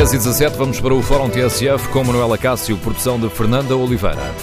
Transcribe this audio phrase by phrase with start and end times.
[0.00, 4.34] 10 e 17, vamos para o Fórum TSF com Manuela Cássio, produção de Fernanda Oliveira.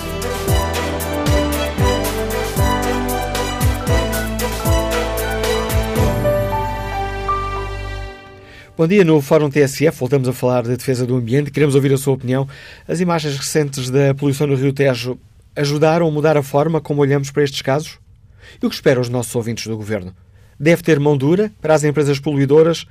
[8.78, 11.50] Bom dia, no Fórum TSF voltamos a falar da defesa do ambiente.
[11.50, 12.48] Queremos ouvir a sua opinião.
[12.88, 15.18] As imagens recentes da poluição no Rio Tejo
[15.56, 17.98] ajudaram a mudar a forma como olhamos para estes casos?
[18.62, 20.14] E o que esperam os nossos ouvintes do Governo?
[20.60, 22.86] Deve ter mão dura para as empresas poluidoras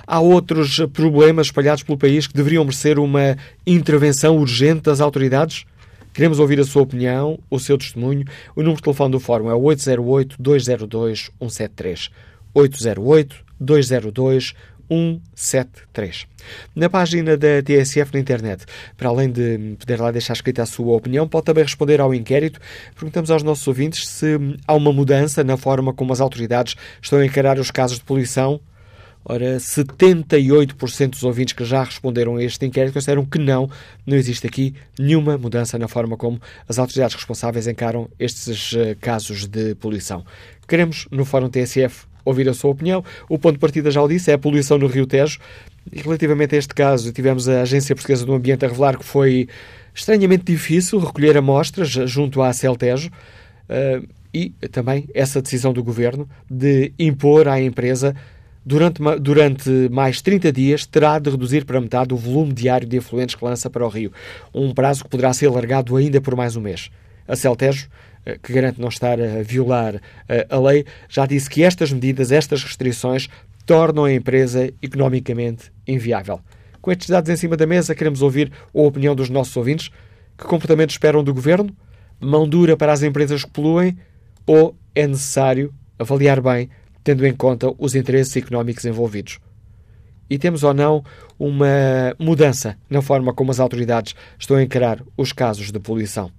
[0.07, 5.65] Há outros problemas espalhados pelo país que deveriam merecer uma intervenção urgente das autoridades?
[6.13, 8.23] Queremos ouvir a sua opinião, o seu testemunho.
[8.55, 12.11] O número de telefone do Fórum é 808-202-173.
[12.55, 14.53] 808-202-173.
[14.93, 16.27] 173.
[16.75, 20.95] Na página da TSF na internet, para além de poder lá deixar escrita a sua
[20.95, 22.59] opinião, pode também responder ao inquérito.
[22.93, 27.25] Perguntamos aos nossos ouvintes se há uma mudança na forma como as autoridades estão a
[27.25, 28.59] encarar os casos de poluição.
[29.25, 33.69] Ora, 78% dos ouvintes que já responderam a este inquérito consideram que não,
[34.05, 39.47] não existe aqui nenhuma mudança na forma como as autoridades responsáveis encaram estes uh, casos
[39.47, 40.25] de poluição.
[40.67, 43.03] Queremos, no Fórum TSF, ouvir a sua opinião.
[43.29, 45.39] O ponto de partida, já o disse, é a poluição no Rio Tejo.
[45.91, 49.47] E relativamente a este caso, tivemos a Agência Portuguesa do Ambiente a revelar que foi
[49.93, 56.91] estranhamente difícil recolher amostras junto à Celtejo uh, e também essa decisão do Governo de
[56.97, 58.15] impor à empresa
[58.65, 63.35] durante, durante mais 30 dias terá de reduzir para metade o volume diário de efluentes
[63.35, 64.11] que lança para o rio,
[64.53, 66.89] um prazo que poderá ser alargado ainda por mais um mês.
[67.27, 71.63] A Celtejo eh, que garante não estar a violar eh, a lei, já disse que
[71.63, 73.29] estas medidas, estas restrições,
[73.65, 76.39] tornam a empresa economicamente inviável.
[76.81, 79.89] Com estes dados em cima da mesa, queremos ouvir a opinião dos nossos ouvintes.
[80.37, 81.73] Que comportamento esperam do governo?
[82.19, 83.97] Mão dura para as empresas que poluem?
[84.45, 86.69] Ou é necessário avaliar bem,
[87.03, 89.39] tendo em conta os interesses económicos envolvidos?
[90.29, 91.03] E temos ou não
[91.39, 96.31] uma mudança na forma como as autoridades estão a encarar os casos de poluição?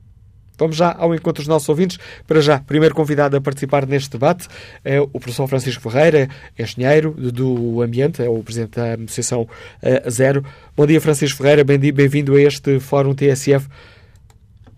[0.59, 1.99] Vamos já ao encontro dos nossos ouvintes.
[2.27, 4.49] Para já, primeiro convidado a participar neste debate
[4.85, 6.29] é o professor Francisco Ferreira,
[6.59, 9.49] engenheiro do ambiente, é o presidente da Associação
[9.83, 10.45] eh, Zero.
[10.77, 13.69] Bom dia, Francisco Ferreira, bem-vindo a este Fórum TSF.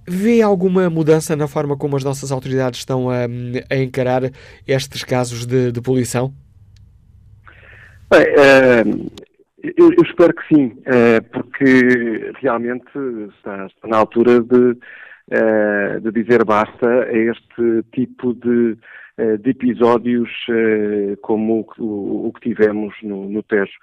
[0.08, 3.26] Vê alguma mudança na forma como as nossas autoridades estão a,
[3.68, 4.30] a encarar
[4.66, 6.32] estes casos de, de poluição?
[8.08, 9.10] Bem, uh,
[9.64, 12.86] eu, eu, espero que sim, uh, porque realmente
[13.36, 14.76] está, está na altura de
[15.32, 18.76] uh, de dizer basta a este tipo de,
[19.18, 23.78] uh, de episódios uh, como o, o, que tivemos no, no Tejo.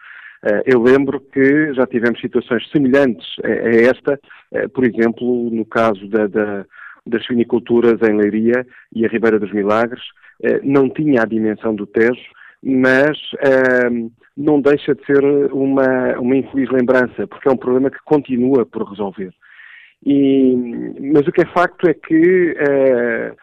[0.66, 4.20] eu lembro que já tivemos situações semelhantes a, esta,
[4.74, 6.66] por exemplo, no caso da, da,
[7.06, 10.04] das finiculturas em Leiria e a Ribeira dos Milagres,
[10.62, 12.30] não tinha a dimensão do Tejo,
[12.62, 13.18] mas
[14.36, 15.24] não deixa de ser
[15.54, 19.34] uma, uma infeliz lembrança, porque é um problema que continua por resolver.
[20.06, 20.56] E,
[21.00, 23.36] mas o que é facto é que uh,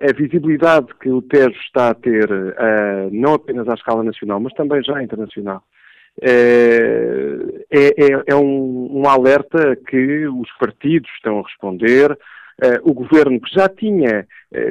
[0.00, 4.52] a visibilidade que o Tejo está a ter, uh, não apenas à escala nacional, mas
[4.52, 5.62] também já internacional,
[6.22, 12.16] é, é, é um, um, alerta que os partidos estão a responder.
[12.84, 14.26] o governo que já tinha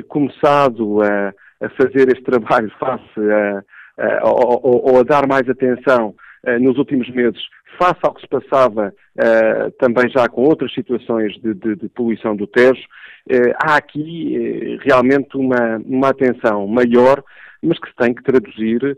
[0.07, 1.31] começado a,
[1.63, 3.63] a, fazer este trabalho face a,
[4.03, 6.15] a, ou, ou a dar mais atenção
[6.59, 7.43] nos últimos meses
[7.77, 12.35] face ao que se passava uh, também já com outras situações de, de, de poluição
[12.35, 17.23] do Tejo, uh, há aqui uh, realmente uma, uma atenção maior,
[17.61, 18.95] mas que se tem que traduzir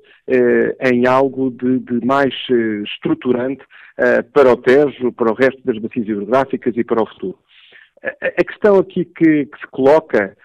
[0.82, 2.34] em algo de, de mais
[2.84, 3.64] estruturante
[4.34, 7.38] para o Tejo, para o resto das bacias hidrográficas e para o futuro.
[8.04, 10.36] A, questão aqui que, que se coloca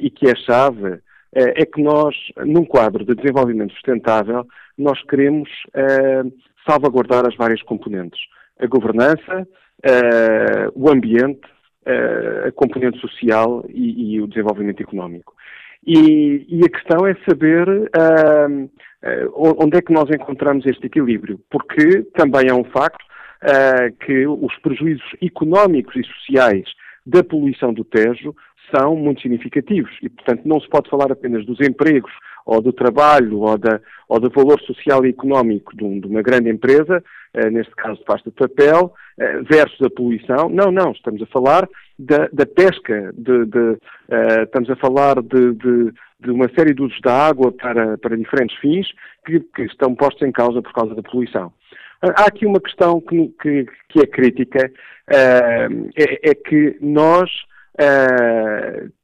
[0.00, 0.98] e que é chave
[1.32, 4.44] é que nós, num quadro de desenvolvimento sustentável,
[4.76, 5.48] nós queremos
[6.66, 8.20] salvaguardar as várias componentes.
[8.58, 9.46] A governança,
[9.84, 11.46] uh, o ambiente,
[11.86, 15.34] uh, a componente social e, e, o desenvolvimento económico.
[15.86, 18.70] E, e, a questão é saber uh,
[19.34, 23.04] onde é que nós encontramos este equilíbrio, porque também é um facto
[24.06, 26.64] que os prejuízos económicos e sociais
[27.04, 28.34] da poluição do Tejo
[28.74, 32.12] são muito significativos e, portanto, não se pode falar apenas dos empregos
[32.46, 36.22] ou do trabalho ou, da, ou do valor social e económico de, um, de uma
[36.22, 37.02] grande empresa,
[37.32, 40.48] eh, neste caso de pasta de papel, eh, versus a poluição.
[40.48, 41.68] Não, não, estamos a falar
[41.98, 43.78] da, da pesca, de, de,
[44.10, 45.92] eh, estamos a falar de,
[46.30, 48.86] uma série de usos da água para, para diferentes fins
[49.26, 51.52] que, que, estão postos em causa por causa da poluição.
[52.02, 54.70] Há aqui uma questão que, que, que é crítica,
[55.10, 57.30] é, é, que nós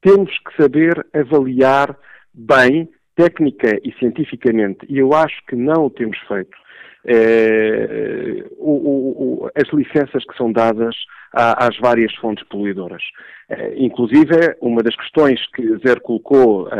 [0.00, 1.96] temos que saber avaliar
[2.32, 6.56] bem técnica e cientificamente, e eu acho que não o temos feito,
[7.04, 10.94] é, o, o, as licenças que são dadas
[11.32, 13.02] às várias fontes poluidoras.
[13.48, 16.70] É, inclusive, uma das questões que Zer colocou uh,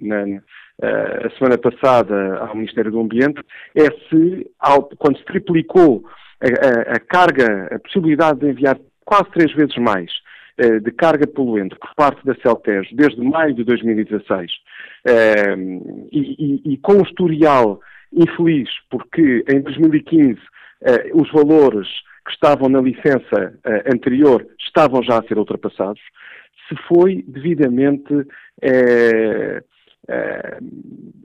[0.00, 3.40] na, uh, a semana passada ao Ministério do Ambiente
[3.74, 6.04] é se, ao, quando se triplicou
[6.40, 10.10] a, a, a carga, a possibilidade de enviar quase três vezes mais
[10.58, 14.50] de carga poluente por parte da Celtejo desde maio de 2016
[15.04, 15.54] eh,
[16.10, 17.80] e, e, e com um historial
[18.12, 20.38] infeliz, porque em 2015
[20.82, 21.86] eh, os valores
[22.26, 23.54] que estavam na licença
[23.90, 26.02] anterior estavam já a ser ultrapassados,
[26.68, 28.12] se foi devidamente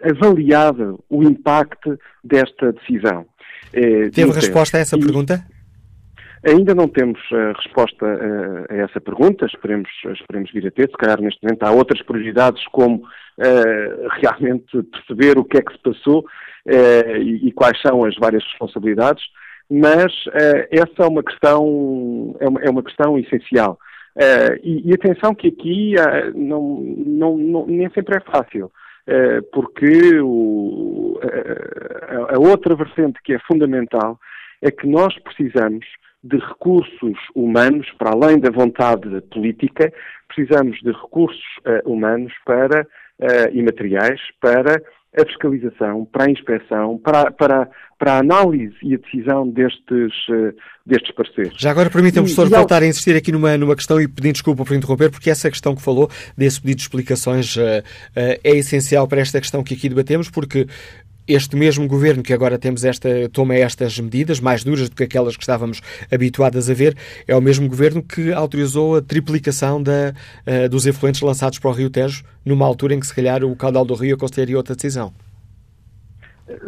[0.01, 3.25] avaliado o impacto desta decisão.
[3.71, 5.45] Teve resposta a essa pergunta?
[6.45, 10.89] Ainda não temos uh, resposta uh, a essa pergunta, esperemos, esperemos vir a ter.
[10.89, 15.71] Se calhar neste momento há outras prioridades, como uh, realmente perceber o que é que
[15.71, 16.25] se passou
[16.65, 19.21] e, quais são as várias responsabilidades,
[19.69, 20.13] mas
[20.71, 23.77] essa é uma questão, é uma, é uma questão essencial.
[24.63, 25.95] E, e, atenção que aqui
[26.33, 28.71] não, não, não, nem sempre é fácil.
[29.51, 34.17] porque o, a, a outra vertente que é fundamental
[34.61, 35.85] é que nós precisamos
[36.23, 39.91] de recursos humanos, para além da vontade política,
[40.33, 44.81] precisamos de recursos uh, humanos para, uh, e materiais para
[45.15, 50.55] a fiscalização, para a inspeção, para, para, para a análise e a decisão destes, uh,
[50.83, 51.55] destes parceiros.
[51.59, 54.65] Já agora permita-me, professor, e, voltar a insistir aqui numa, numa questão e pedir desculpa
[54.65, 57.55] por interromper, porque essa questão que falou, desse pedido de explicações,
[58.15, 60.65] é essencial para esta questão que aqui debatemos, porque
[61.27, 65.35] este mesmo governo que agora temos esta, toma estas medidas, mais duras do que aquelas
[65.35, 65.81] que estávamos
[66.11, 66.95] habituadas a ver,
[67.27, 70.13] é o mesmo governo que autorizou a triplicação da,
[70.47, 73.55] uh, dos efluentes lançados para o Rio Tejo, numa altura em que, se calhar, o
[73.55, 75.13] caudal do Rio aconselharia outra decisão.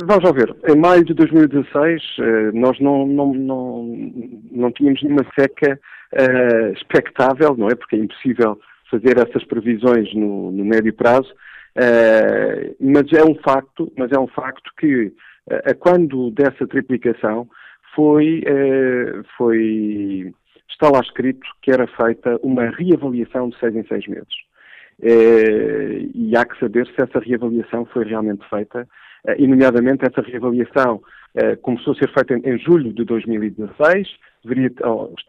[0.05, 0.55] Vamos lá ver.
[0.67, 4.11] Em maio de 2016, eh, nós não, não, não,
[4.51, 5.79] não tínhamos nenhuma seca
[6.13, 7.75] uh, expectável, não é?
[7.75, 8.57] Porque é impossível
[8.89, 11.29] fazer essas previsões no, no médio prazo.
[11.75, 17.49] Uh, mas é um facto, mas é um facto que uh, quando dessa triplicação
[17.93, 20.33] foi, uh, foi
[20.69, 24.33] está lá escrito que era feita uma reavaliação de seis em seis meses.
[26.13, 28.87] e há que saber se essa reavaliação foi realmente feita,
[29.37, 31.01] e nomeadamente essa reavaliação
[31.61, 34.07] começou a ser feita em, julho de 2016,
[34.43, 34.71] deveria,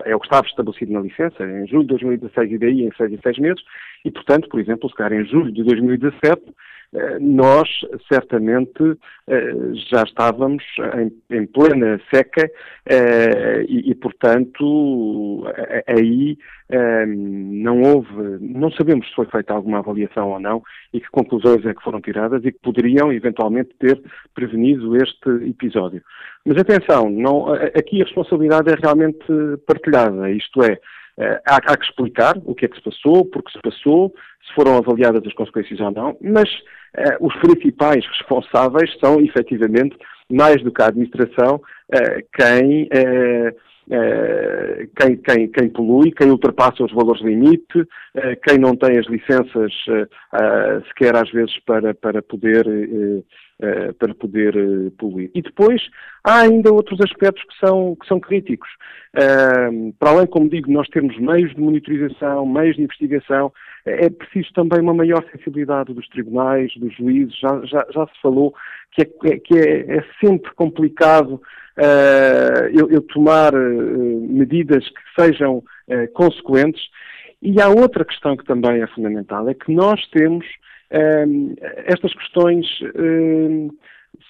[0.04, 3.12] é o que estava estabelecido na licença, em julho de 2016 e daí em seis
[3.12, 3.62] e seis meses,
[4.04, 6.52] e portanto, por exemplo, se calhar em julho de 2017, eh,
[7.20, 7.68] nós
[8.12, 8.96] certamente
[9.28, 9.52] eh,
[9.90, 10.62] já estávamos
[10.98, 12.48] em, em plena seca
[12.86, 15.44] eh, e, e, portanto,
[15.86, 16.38] aí
[16.68, 20.60] não houve, não sabemos se foi feita alguma avaliação ou não
[20.92, 24.02] e que conclusões é que foram tiradas e que poderiam eventualmente ter
[24.34, 26.02] prevenido este episódio.
[26.44, 29.24] Mas atenção, não, aqui a responsabilidade é realmente
[29.64, 30.76] partilhada, isto é,
[31.46, 34.12] há, há que explicar o que é que se passou, porque se passou,
[34.46, 39.96] se foram avaliadas as consequências ou não, mas uh, os principais responsáveis são, efetivamente,
[40.30, 42.88] mais do que a administração, uh, quem,
[43.88, 47.86] quem, quem, quem, polui, quem ultrapassa os valores limite,
[48.46, 49.72] quem não tem as licenças
[50.88, 52.66] sequer às vezes para, para poder
[53.98, 54.54] para poder
[54.98, 55.30] poluir.
[55.34, 55.80] E depois
[56.22, 58.68] há ainda outros aspectos que são, que são críticos.
[59.98, 63.52] Para além, como digo, nós temos meios de monitorização, meios de investigação,
[63.86, 67.38] é preciso também uma maior sensibilidade dos tribunais, dos juízes.
[67.38, 68.52] Já, já, já se falou
[68.90, 71.40] que é, que é, é sempre complicado
[71.78, 76.82] uh, eu, eu, tomar uh, medidas que sejam uh, consequentes.
[77.40, 80.44] E há outra questão que também é fundamental, é que nós temos
[81.86, 82.64] estas questões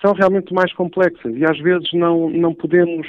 [0.00, 3.06] são realmente mais complexas e às vezes não, não podemos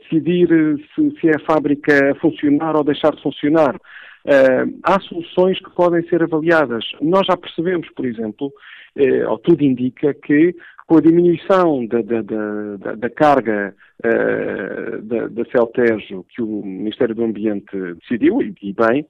[0.00, 0.48] decidir
[0.92, 3.76] se, se é a fábrica a funcionar ou deixar de funcionar.
[4.24, 6.84] Uh, há soluções que podem ser avaliadas.
[7.00, 8.52] Nós já percebemos, por exemplo,
[8.96, 10.54] uh, ou tudo indica que
[10.86, 13.74] com a diminuição da, da, da, da carga
[14.04, 19.06] uh, da, da Celtejo que o Ministério do Ambiente decidiu, e, e bem,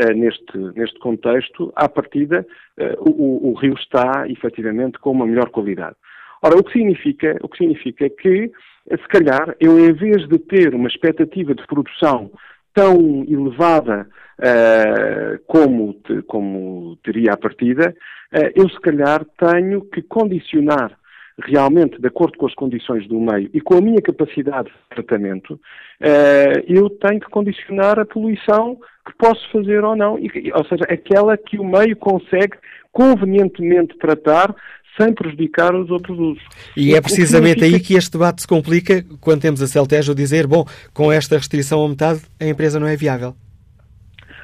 [0.00, 2.46] uh, neste, neste contexto, à partida,
[2.78, 5.96] uh, o, o, rio está, efetivamente, com uma melhor qualidade.
[6.42, 8.50] Ora, o que significa, o que significa que,
[8.90, 12.30] se calhar, eu, em vez de ter uma expectativa de produção
[12.76, 14.06] tão elevada
[14.38, 17.96] uh, como, te, como teria a partida,
[18.34, 20.92] uh, eu se calhar tenho que condicionar
[21.38, 25.54] realmente de acordo com as condições do meio e com a minha capacidade de tratamento,
[25.54, 30.84] uh, eu tenho que condicionar a poluição que posso fazer ou não, e, ou seja,
[30.88, 32.58] aquela que o meio consegue
[32.92, 34.54] convenientemente tratar
[34.98, 36.42] sem prejudicar os outros usos.
[36.76, 37.76] E é precisamente significa...
[37.76, 41.84] aí que este debate se complica quando temos a Celtejo dizer, bom, com esta restrição
[41.84, 43.34] a metade, a empresa não é viável.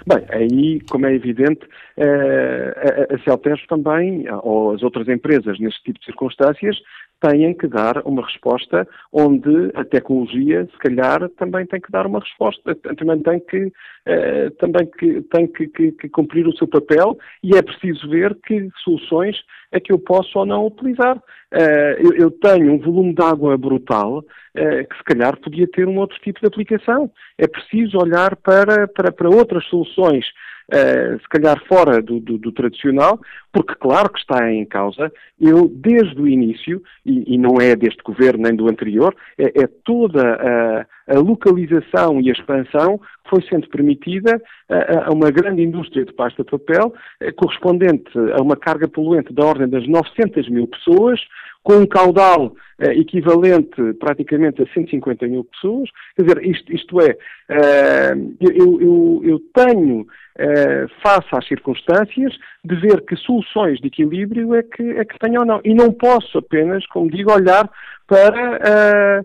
[0.05, 1.61] Bem, aí, como é evidente,
[1.97, 6.77] eh, a Celtejo também, ou as outras empresas neste tipo de circunstâncias,
[7.23, 12.19] têm que dar uma resposta onde a tecnologia, se calhar, também tem que dar uma
[12.19, 13.73] resposta, também tem que,
[14.07, 18.37] eh, também que, tem que, que, que, cumprir o seu papel e é preciso ver
[18.45, 19.37] que soluções
[19.73, 21.17] é que eu posso ou não utilizar.
[21.17, 25.99] Uh, eu, tenho um volume de água brutal uh, que se calhar podia ter um
[25.99, 27.11] outro tipo de aplicação.
[27.37, 30.25] É preciso olhar para, para, para outras soluções
[30.73, 33.21] uh, se calhar fora do, do, do, tradicional,
[33.53, 38.03] porque claro que está em causa, eu desde o início, e, e não é deste
[38.03, 43.43] governo nem do anterior, é, é toda a, a, localização e a expansão que foi
[43.43, 48.57] sendo permitida a, a uma grande indústria de pasta de papel, eh, correspondente a uma
[48.57, 51.21] carga poluente da ordem das 900 mil pessoas,
[51.63, 55.89] com um caudal eh, equivalente praticamente a 150 mil pessoas.
[56.17, 57.17] Quer dizer, isto, isto é,
[57.49, 64.55] eh, eu, eu, eu, tenho, eh, face às circunstâncias, de ver que soluções de equilíbrio
[64.55, 65.61] é que, é que tenho ou não.
[65.65, 67.71] E não posso apenas, como digo, olhar
[68.07, 69.23] para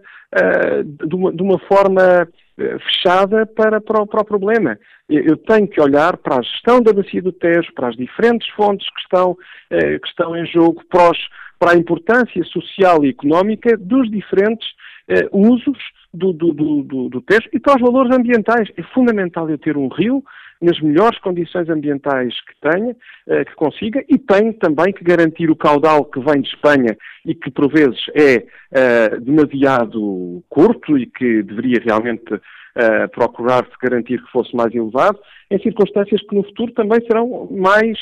[0.83, 2.27] de uma, de uma forma
[2.57, 4.79] fechada para, para, o, para o problema.
[5.07, 8.87] Eu tenho que olhar para a gestão da bacia do Tejo, para as diferentes fontes
[8.89, 9.37] que estão,
[9.69, 11.17] que estão em jogo, para os,
[11.59, 14.67] para a importância social e económica dos diferentes
[15.07, 15.77] eh, usos
[16.13, 18.69] do, do, do, do texto e para os valores ambientais.
[18.75, 20.23] É fundamental eu ter um rio
[20.61, 22.95] nas melhores condições ambientais que tenha,
[23.27, 27.35] eh, que consiga, e tenho também que garantir o caudal que vem de Espanha e
[27.35, 34.31] que por vezes é eh, demasiado curto e que deveria realmente uh, procurar-se garantir que
[34.31, 37.97] fosse mais elevado, em circunstâncias que no futuro também serão mais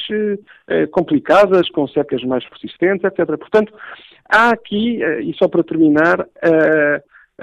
[0.91, 3.37] complicadas, com secas mais persistentes, etc.
[3.37, 3.73] Portanto,
[4.29, 6.27] há aqui, e só para terminar,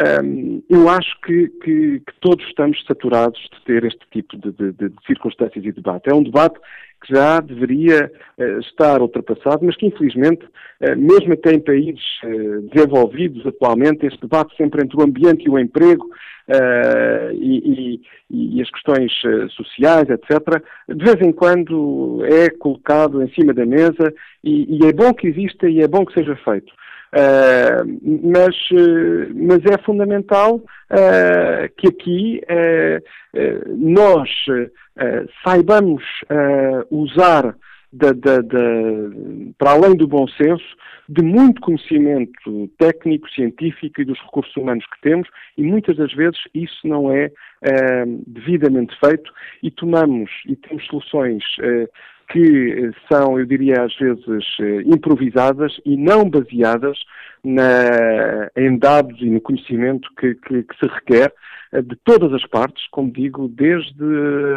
[0.01, 4.73] um, eu acho que, que, que, todos estamos saturados de ter este tipo de, de,
[4.73, 6.09] de, circunstâncias e debate.
[6.09, 6.59] É um debate
[7.03, 12.63] que já deveria uh, estar ultrapassado, mas que infelizmente, uh, mesmo até em países uh,
[12.73, 16.09] desenvolvidos atualmente, este debate sempre entre o ambiente e o emprego
[17.35, 19.13] e, e, e, as questões
[19.53, 24.93] sociais, etc., de vez em quando é colocado em cima da mesa e, e é
[24.93, 26.73] bom que exista e é bom que seja feito.
[27.15, 27.85] Uh,
[28.25, 32.41] mas, uh, mas é fundamental uh, que aqui
[33.77, 34.31] nós
[35.45, 36.03] saibamos
[36.91, 37.55] usar
[39.59, 40.65] para além do bom senso,
[41.09, 45.29] de muito conhecimento técnico, científico e dos recursos humanos que temos,
[45.59, 47.31] e muitas das vezes isso não é
[48.27, 49.31] devidamente feito,
[49.63, 51.43] e tomamos e temos soluções
[52.29, 56.99] que são, eu diria, às vezes eh, improvisadas e não baseadas
[57.45, 61.33] na, em dados e no conhecimento que, que, que, se requer
[61.73, 64.05] eh, de todas as partes, como digo, desde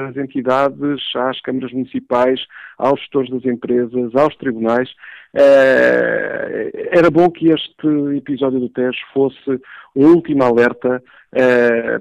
[0.09, 2.39] as entidades às câmaras municipais,
[2.77, 4.89] aos gestores das empresas, aos tribunais.
[5.33, 9.61] Eh, era bom que este episódio do Tejo fosse
[9.95, 11.03] um último alerta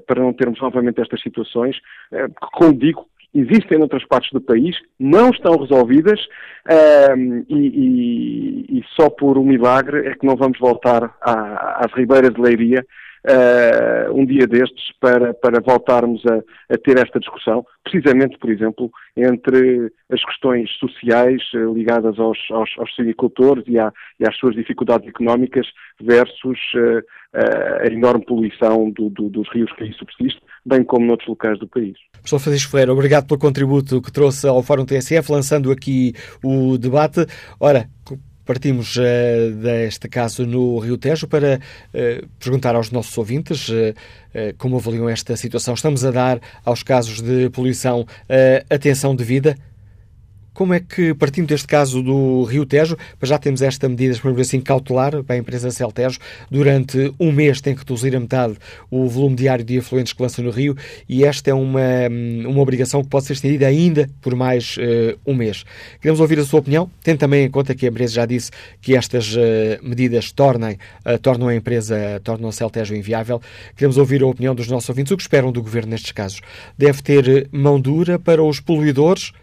[0.07, 1.75] para não termos novamente estas situações,
[2.53, 6.19] como digo, existem noutras partes do país, não estão resolvidas
[7.15, 7.55] um, e,
[8.69, 12.41] e, e, só por um milagre é que não vamos voltar à, às ribeiras de
[12.41, 12.85] Leiria
[13.25, 16.35] uh, um dia destes para, para voltarmos a,
[16.73, 22.69] a, ter esta discussão, precisamente, por exemplo, entre as questões sociais uh, ligadas aos, aos,
[22.77, 25.67] aos silvicultores e, e, às suas dificuldades económicas
[26.01, 27.03] versus uh,
[27.81, 31.67] a enorme poluição do, do, dos rios que aí subsiste, bem como noutros locais do
[31.67, 31.97] país.
[32.13, 36.13] Professor Francisco Ferreira, obrigado pelo contributo que trouxe ao Fórum TSF, lançando aqui
[36.43, 37.25] o debate.
[37.59, 37.89] Ora,
[38.45, 43.93] Partimos uh, deste caso no Rio Tejo para uh, perguntar aos nossos ouvintes uh,
[44.57, 45.73] como avaliam esta situação.
[45.73, 48.05] Estamos a dar aos casos de poluição
[48.69, 49.57] atenção devida?
[50.55, 54.61] Como é que, partindo deste caso do Rio Tejo, já temos esta medida, por assim,
[54.61, 56.17] cautelar para a empresa Celtejo,
[56.49, 58.55] durante um mês tem que reduzir a metade
[58.89, 60.75] o volume diário de afluentes que lança no Rio
[61.09, 61.81] e esta é uma,
[62.47, 65.65] uma obrigação que pode ser estendida ainda por mais uh, um mês.
[65.99, 68.49] Queremos ouvir a sua opinião, tendo também em conta que a empresa já disse
[68.81, 69.39] que estas uh,
[69.83, 73.41] medidas tornem, uh, tornam a empresa, tornam a Celtejo inviável.
[73.75, 75.11] Queremos ouvir a opinião dos nossos ouvintes.
[75.11, 76.39] O que esperam do Governo nestes casos?
[76.77, 79.33] Deve ter mão dura para os poluidores?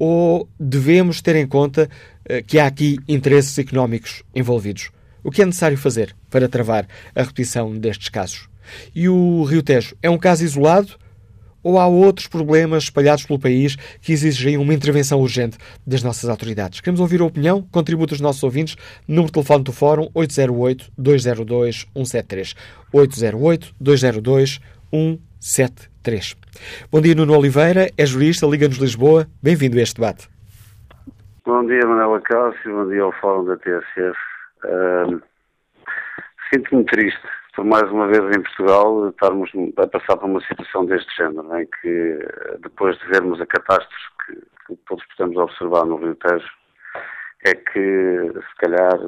[0.00, 1.88] Ou devemos ter em conta
[2.24, 4.90] uh, que há aqui interesses económicos envolvidos?
[5.22, 8.48] O que é necessário fazer para travar a repetição destes casos?
[8.94, 10.96] E o Rio Tejo é um caso isolado
[11.62, 16.80] ou há outros problemas espalhados pelo país que exigem uma intervenção urgente das nossas autoridades?
[16.80, 22.54] Queremos ouvir a opinião, contributo dos nossos ouvintes, número de telefone do Fórum 808-202-173.
[22.94, 24.60] 808-202-173.
[25.40, 26.36] 3.
[26.92, 29.26] Bom dia, Nuno Oliveira, é jurista, Liga-nos Lisboa.
[29.42, 30.28] Bem-vindo a este debate.
[31.46, 34.18] Bom dia, Manuela Cássio, bom dia ao Fórum da TSF.
[34.64, 35.22] Uh,
[36.52, 37.20] Sinto-me triste
[37.54, 41.66] por mais uma vez em Portugal estarmos a passar por uma situação deste género, em
[41.80, 42.18] que
[42.62, 44.34] depois de vermos a catástrofe que,
[44.66, 46.48] que todos podemos observar no Rio Tejo,
[47.44, 48.98] é que se calhar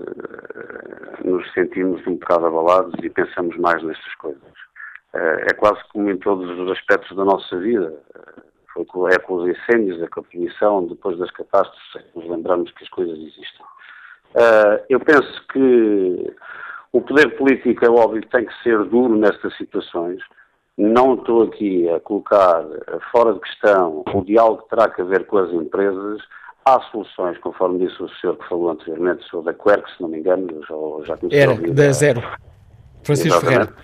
[1.24, 4.71] nos sentimos um bocado abalados e pensamos mais nestas coisas.
[5.14, 7.94] Eh, é quase como em todos os aspectos da nossa vida.
[8.14, 8.42] Eh,
[8.72, 12.18] foi com, é com os incêndios, é com a poluição, depois das catástrofes, é que
[12.18, 13.66] nos lembramos que as coisas existem.
[14.34, 16.34] Eh, eu penso que
[16.92, 20.22] o poder político é óbvio tem que ser duro nestas situações.
[20.78, 22.64] Não estou aqui a colocar
[23.10, 26.22] fora de questão o diálogo que terá que ver com as empresas.
[26.64, 30.18] Há soluções, conforme disse o senhor que falou anteriormente, sou da Querc, se não me
[30.18, 31.74] engano, já, já comecei Era, a ouvir.
[31.74, 32.22] da Zero.
[33.04, 33.74] Francisco Ferreira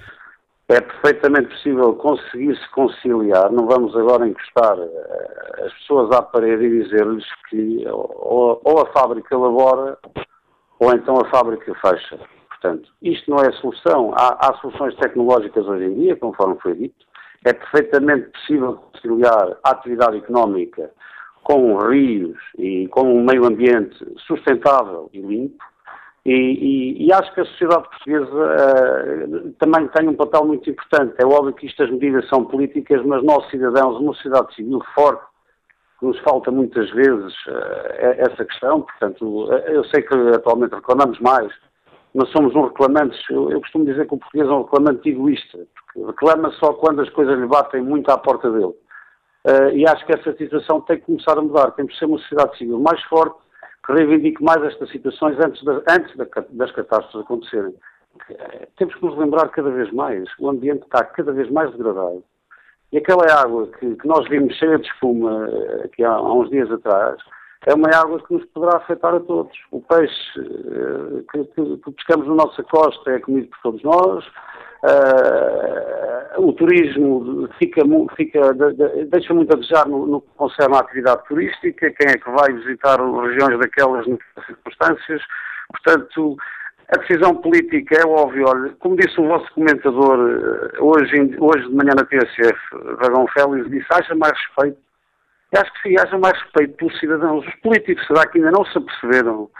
[0.68, 3.50] é perfeitamente possível conseguir-se conciliar.
[3.50, 8.86] Não vamos agora encostar uh, as pessoas à parede e dizer-lhes que ou, ou, a
[8.92, 9.98] fábrica labora
[10.78, 12.18] ou então a fábrica fecha.
[12.48, 14.12] Portanto, isto não é solução.
[14.14, 17.06] Há, há soluções tecnológicas hoje em dia, conforme foi dito.
[17.44, 20.90] É perfeitamente possível conciliar a atividade económica
[21.44, 23.96] com rios e com um meio ambiente
[24.26, 25.64] sustentável e limpo
[26.28, 31.14] e, e, e, acho que a sociedade portuguesa uh, também tem um papel muito importante.
[31.16, 35.24] É óbvio que estas medidas são políticas, mas nós, cidadãos, uma sociedade civil forte,
[36.02, 38.82] nos falta muitas vezes uh, essa questão.
[38.82, 41.50] Portanto, uh, eu sei que atualmente reclamamos mais,
[42.14, 43.18] mas somos um reclamantes.
[43.30, 47.00] Eu, eu, costumo dizer que o português é um reclamante egoísta, porque reclama só quando
[47.00, 48.74] as coisas lhe batem muito à porta dele.
[49.72, 51.70] e acho que essa situação tem que começar a mudar.
[51.70, 53.47] Temos que ser uma sociedade civil mais forte que
[53.88, 56.16] reivindique mais estas situações antes, antes
[56.50, 57.74] das catástrofes acontecerem.
[58.30, 62.22] Eh, temos que nos lembrar cada vez mais, o ambiente está cada vez mais degradado.
[62.92, 66.50] E aquela água que, que nós vimos cheia de espuma eh, aqui há, há, uns
[66.50, 67.20] dias atrás,
[67.66, 69.56] é uma água que nos poderá afetar a todos.
[69.70, 74.26] O peixe uh, que, que, que, pescamos na nossa costa é comido por todos nós,
[74.84, 77.82] uh, o turismo fica,
[78.16, 78.54] fica,
[79.10, 82.52] deixa muito a desejar no, no, que concerne à atividade turística, quem é que vai
[82.52, 84.04] visitar regiões daquelas
[84.46, 85.22] circunstâncias.
[85.68, 86.36] Portanto,
[86.90, 91.74] a decisão política é óbvio, olha, como disse o vosso comentador eh, hoje, hoje de
[91.74, 92.58] manhã na TSF,
[92.98, 94.87] Dragão Félix, disse, haja mais respeito.
[95.52, 97.46] E acho que sim, haja mais respeito pelos cidadãos.
[97.46, 99.50] Os políticos, será que ainda não se aperceberam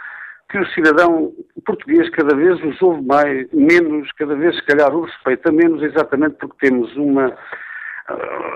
[0.49, 1.31] que o cidadão
[1.65, 6.37] português cada vez os ouve mais, menos, cada vez se calhar o respeita menos, exatamente
[6.37, 7.35] porque temos uma,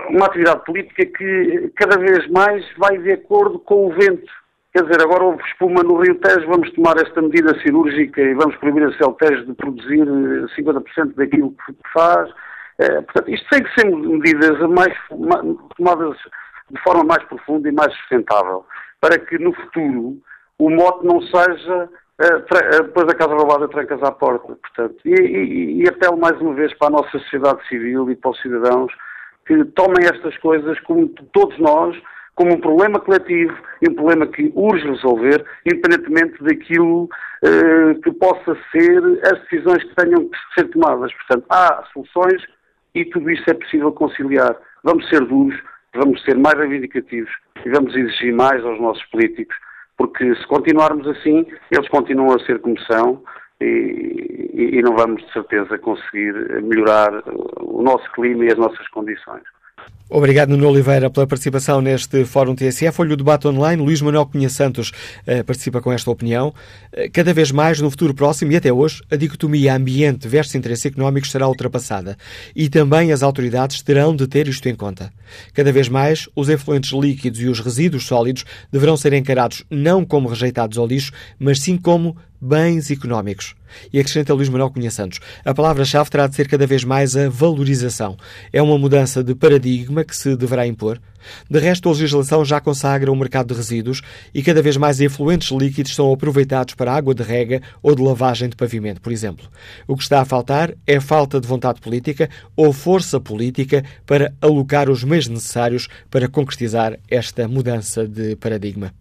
[0.09, 4.31] uma atividade política que cada vez mais vai de acordo com o vento.
[4.75, 8.55] Quer dizer, agora houve espuma no Rio Tejo, vamos tomar esta medida cirúrgica e vamos
[8.55, 10.03] proibir a Celtejo de produzir
[10.57, 12.27] 50% uh, daquilo que faz.
[12.79, 14.93] Eh, portanto, isto tem que ser medidas mais,
[15.77, 16.17] tomadas
[16.73, 18.65] de forma mais profunda e mais sustentável,
[18.99, 20.17] para que no futuro
[20.57, 24.55] o mote não seja uh, depois da casa roubada trancas à porta.
[24.55, 28.31] Portanto, e, e, e apelo mais uma vez para a nossa sociedade civil e para
[28.31, 28.91] os cidadãos
[29.45, 31.95] que tomem estas coisas como todos nós,
[32.35, 38.57] como um problema coletivo e um problema que urge resolver, independentemente daquilo uh, que possa
[38.71, 41.13] ser as decisões que tenham que ser tomadas.
[41.13, 42.41] Portanto, há soluções
[42.95, 44.55] e tudo isso é possível conciliar.
[44.83, 45.59] Vamos ser duros,
[45.93, 47.31] vamos ser mais reivindicativos
[47.65, 49.55] e vamos exigir mais aos nossos políticos
[49.97, 53.23] porque se continuarmos assim, eles continuam a ser como são
[53.61, 57.23] e, e, não vamos de certeza conseguir melhorar
[57.61, 59.43] o nosso clima e as nossas condições.
[60.15, 63.01] Obrigado, Nuno Oliveira, pela participação neste Fórum TSF.
[63.01, 63.81] Olha o debate online.
[63.81, 64.91] Luís Manuel Cunha Santos
[65.25, 66.49] uh, participa com esta opinião.
[66.93, 70.85] Uh, cada vez mais, no futuro próximo e até hoje, a dicotomia ambiente versus interesses
[70.85, 72.15] económicos será ultrapassada.
[72.55, 75.11] E também as autoridades terão de ter isto em conta.
[75.51, 80.29] Cada vez mais, os efluentes líquidos e os resíduos sólidos deverão ser encarados não como
[80.29, 83.55] rejeitados ao lixo, mas sim como bens económicos.
[83.91, 85.19] E acrescenta Luís Manuel Cunha Santos.
[85.45, 88.17] A palavra-chave terá de ser cada vez mais a valorização.
[88.51, 90.99] É uma mudança de paradigma que se deverá impor.
[91.49, 94.01] De resto, a legislação já consagra o mercado de resíduos
[94.33, 98.49] e cada vez mais efluentes líquidos são aproveitados para água de rega ou de lavagem
[98.49, 99.47] de pavimento, por exemplo.
[99.87, 104.89] O que está a faltar é falta de vontade política ou força política para alocar
[104.89, 108.93] os meios necessários para concretizar esta mudança de paradigma.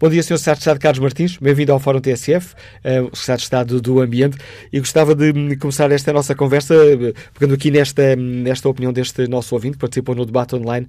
[0.00, 0.38] Bom dia, Sr.
[0.38, 4.00] Secretário de Estado Carlos Martins, bem-vindo ao Fórum TSF, uh, o Secretário de Estado do
[4.00, 4.38] Ambiente,
[4.72, 9.54] e gostava de começar esta nossa conversa uh, pegando aqui nesta, nesta opinião deste nosso
[9.54, 10.86] ouvinte que participou no debate online.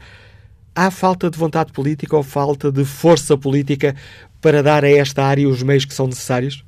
[0.76, 3.96] Há falta de vontade política ou falta de força política
[4.42, 6.64] para dar a esta área os meios que são necessários?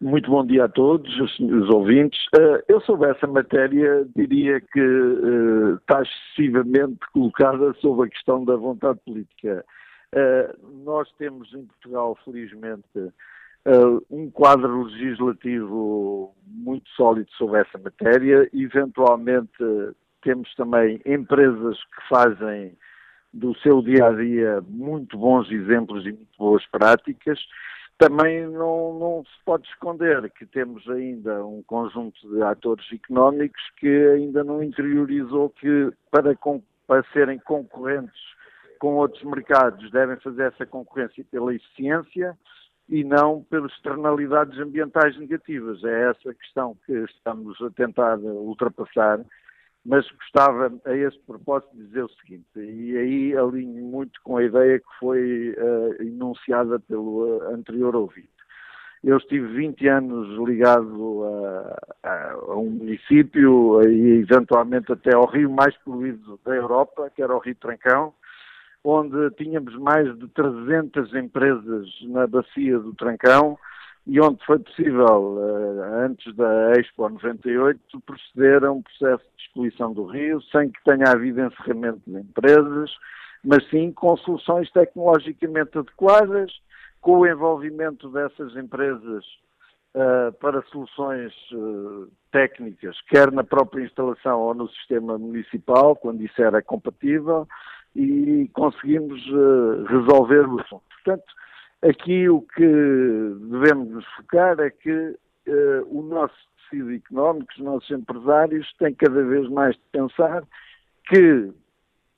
[0.00, 2.20] Muito bom dia a todos os, os ouvintes.
[2.34, 8.56] Uh, eu sobre essa matéria diria que uh, está excessivamente colocada sobre a questão da
[8.56, 9.64] vontade política.
[10.16, 18.48] Uh, nós temos em Portugal, felizmente, uh, um quadro legislativo muito sólido sobre essa matéria.
[18.54, 19.52] Eventualmente,
[20.22, 22.74] temos também empresas que fazem
[23.30, 27.38] do seu dia a dia muito bons exemplos e muito boas práticas.
[27.98, 33.88] Também não, não, se pode esconder que temos ainda um conjunto de atores económicos que
[34.14, 36.34] ainda não interiorizou que para,
[36.86, 38.35] para serem concorrentes
[38.78, 42.36] com outros mercados devem fazer essa concorrência pela eficiência
[42.88, 45.82] e não pelas externalidades ambientais negativas.
[45.84, 49.20] É essa a questão que estamos a tentar ultrapassar,
[49.84, 54.44] mas gostava a esse propósito de dizer o seguinte, e aí alinho muito com a
[54.44, 58.28] ideia que foi uh, enunciada pelo uh, anterior ouvinte.
[59.04, 65.48] Eu estive 20 anos ligado a, a, a, um município e eventualmente até ao rio
[65.50, 68.12] mais poluído da Europa, que era o Rio Trancão,
[68.88, 73.58] onde tínhamos mais de 300 empresas na bacia do Trancão
[74.06, 79.92] e onde foi possível, eh, antes da Expo 98, proceder a um processo de excluição
[79.92, 82.92] do rio, sem que tenha havido encerramento de empresas,
[83.42, 86.52] mas sim com soluções tecnologicamente adequadas,
[87.00, 89.24] com o envolvimento dessas empresas
[89.94, 96.40] uh, para soluções uh, técnicas, quer na própria instalação ou no sistema municipal, quando isso
[96.40, 97.48] era compatível,
[97.96, 100.84] e conseguimos uh, resolver o assunto.
[101.02, 101.24] Portanto,
[101.82, 102.66] aqui o que
[103.50, 105.18] devemos nos focar é que uh,
[105.86, 106.34] o nosso
[106.70, 110.44] tecido económico, os nossos empresários têm cada vez mais de pensar
[111.08, 111.50] que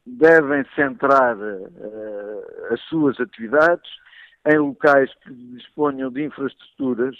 [0.04, 3.88] devem centrar uh, as suas atividades
[4.46, 7.16] em locais que disponham de infraestruturas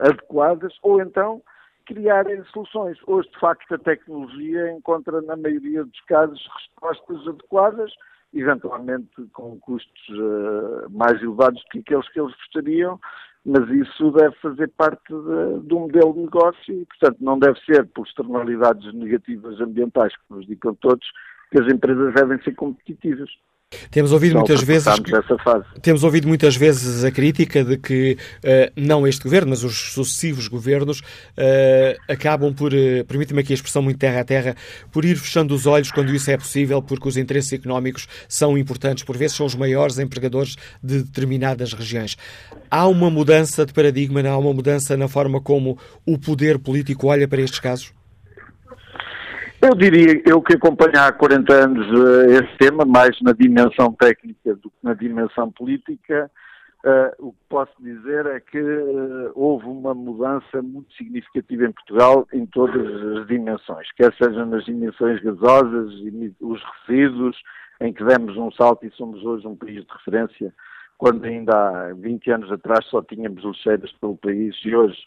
[0.00, 1.40] adequadas ou então
[1.86, 2.98] criarem soluções.
[3.06, 7.92] Hoje, de facto, a tecnologia encontra, na maioria dos casos, respostas adequadas,
[8.32, 13.00] eventualmente com custos uh, mais elevados do que aqueles que eles gostariam,
[13.44, 17.86] mas isso deve fazer parte de, de, modelo de negócio e, portanto, não deve ser
[17.88, 21.06] por externalidades negativas ambientais que nos digam todos
[21.50, 23.30] que as empresas devem ser competitivas.
[23.90, 24.86] Temos ouvido muitas vezes
[25.82, 30.48] temos ouvido muitas vezes a crítica de que uh, não este governo, mas os sucessivos
[30.48, 34.56] governos uh, acabam por, uh, permite-me aqui a expressão muito terra a terra,
[34.90, 39.04] por ir fechando os olhos quando isso é possível, porque os interesses económicos são importantes,
[39.04, 42.16] por vezes são os maiores empregadores de determinadas regiões.
[42.70, 47.28] Há uma mudança de paradigma, há uma mudança na forma como o poder político olha
[47.28, 47.92] para estes casos?
[49.62, 54.54] Eu diria, eu que acompanho há 40 anos uh, esse tema, mais na dimensão técnica
[54.56, 56.30] do que na dimensão política,
[56.84, 62.26] uh, o que posso dizer é que uh, houve uma mudança muito significativa em Portugal
[62.32, 62.84] em todas
[63.16, 65.92] as dimensões, quer sejam nas dimensões gasosas,
[66.40, 67.36] os resíduos,
[67.80, 70.52] em que demos um salto e somos hoje um país de referência,
[70.98, 74.98] quando ainda há 20 anos atrás só tínhamos lixeiras pelo país e hoje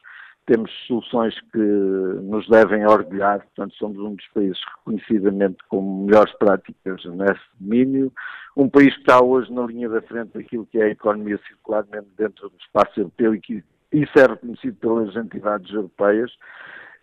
[0.48, 7.04] temos soluções que nos devem orgulhar, portanto, somos um dos países reconhecidamente com melhores práticas
[7.06, 8.12] nesse domínio,
[8.56, 11.86] um país que está hoje na linha da frente daquilo que é a economia circular,
[11.92, 16.32] mesmo dentro do espaço europeu, e que isso é reconhecido pelas entidades europeias,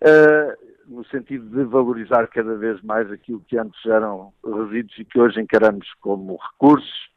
[0.02, 5.20] uh, no sentido de valorizar cada vez mais aquilo que antes eram resíduos e que
[5.20, 7.13] hoje encaramos como recursos,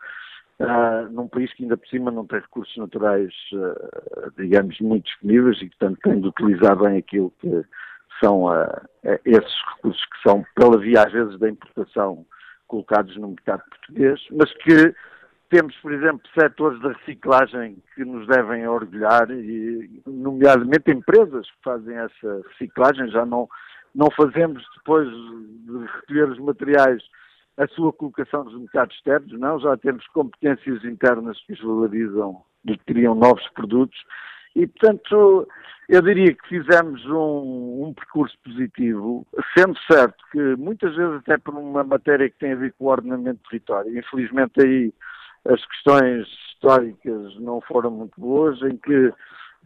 [0.60, 5.62] uh, num país que ainda por cima não tem recursos naturais, uh, digamos, muito disponíveis
[5.62, 7.64] e portanto, tem de utilizar bem aquilo que
[8.24, 8.82] são a
[9.26, 12.26] esses recursos que são, pela via às vezes da importação,
[12.68, 14.94] colocados no mercado português, mas que
[15.50, 21.96] temos, por exemplo, setores da reciclagem que nos devem orgulhar, e, nomeadamente empresas que fazem
[21.96, 23.48] essa reciclagem, já não,
[23.96, 27.02] não fazemos depois de recolher os materiais
[27.58, 32.78] a sua colocação nos mercados externos, não, já temos competências internas que os valorizam e
[32.78, 33.98] criam novos produtos
[34.58, 35.48] e, portanto,
[35.88, 41.54] eu diria que fizemos um, um, percurso positivo, sendo certo que muitas vezes até por
[41.54, 44.92] uma matéria que tem a ver com o ordenamento do território, infelizmente aí
[45.46, 49.14] as questões históricas não foram muito boas, em que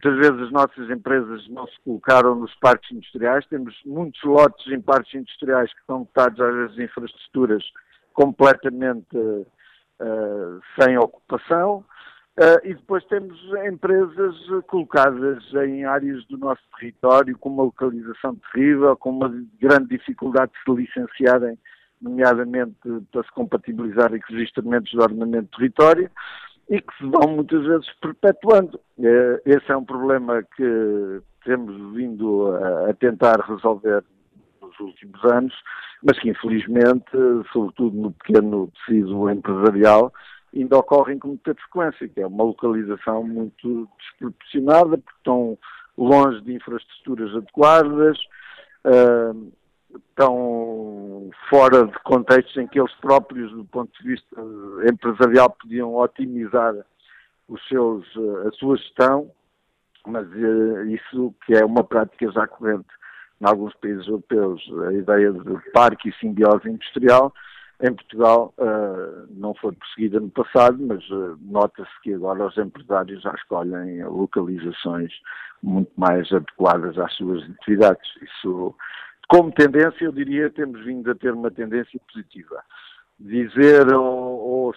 [0.04, 3.46] muitas vezes as nossas empresas não se colocaram nos parques industriais.
[3.46, 7.64] Temos muitos lotes em parques industriais que estão dotados às vezes de infraestruturas
[8.12, 11.84] completamente uh, sem ocupação.
[12.38, 13.38] Uh, e depois temos
[13.70, 14.34] empresas
[14.66, 19.28] colocadas em áreas do nosso território com uma localização terrível, com uma
[19.60, 21.58] grande dificuldade de se licenciarem
[22.00, 22.74] nomeadamente
[23.12, 26.10] para se compatibilizarem com os instrumentos de ordenamento do território,
[26.68, 28.80] e que se vão muitas vezes perpetuando.
[28.98, 32.54] Eh, esse é um problema que temos vindo
[32.88, 34.02] a, tentar resolver
[34.80, 35.54] nos últimos anos,
[36.02, 37.10] mas que infelizmente,
[37.52, 40.12] sobretudo no pequeno tecido empresarial,
[40.54, 45.58] ainda ocorrem com muita frequência, que é uma localização muito desproporcionada, porque estão
[45.96, 48.18] longe de infraestruturas adequadas,
[48.84, 49.52] uh,
[50.14, 54.36] tão fora de contextos em que eles próprios, do ponto de vista
[54.90, 56.74] empresarial, podiam otimizar
[57.48, 58.04] os seus,
[58.46, 59.30] a sua gestão,
[60.06, 62.88] mas uh, isso que é uma prática já corrente
[63.42, 67.34] em alguns países europeus, a ideia de parque e simbiose industrial,
[67.82, 73.20] em Portugal uh, não foi perseguida no passado, mas uh, nota-se que agora os empresários
[73.20, 75.12] já escolhem localizações
[75.60, 78.08] muito mais adequadas às suas atividades.
[78.22, 78.72] Isso
[79.28, 82.62] como tendência, eu diria temos vindo a ter uma tendência positiva.
[83.18, 84.74] Dizer ou, ou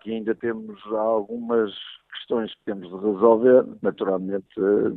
[0.00, 1.72] que ainda temos algumas
[2.18, 4.46] questões que temos de resolver, naturalmente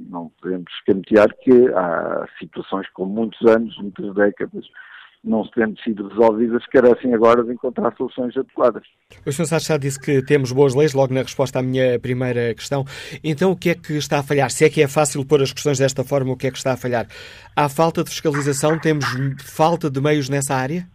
[0.09, 4.65] não podemos escamotear que há situações com muitos anos, muitas décadas,
[5.23, 8.83] não se tendo sido resolvidas, carecem agora de encontrar soluções adequadas.
[9.25, 9.59] O Sr.
[9.59, 12.83] Sá disse que temos boas leis, logo na resposta à minha primeira questão.
[13.23, 14.49] Então, o que é que está a falhar?
[14.49, 16.73] Se é que é fácil pôr as questões desta forma, o que é que está
[16.73, 17.05] a falhar?
[17.55, 18.79] Há falta de fiscalização?
[18.79, 19.05] Temos
[19.43, 20.87] falta de meios nessa área?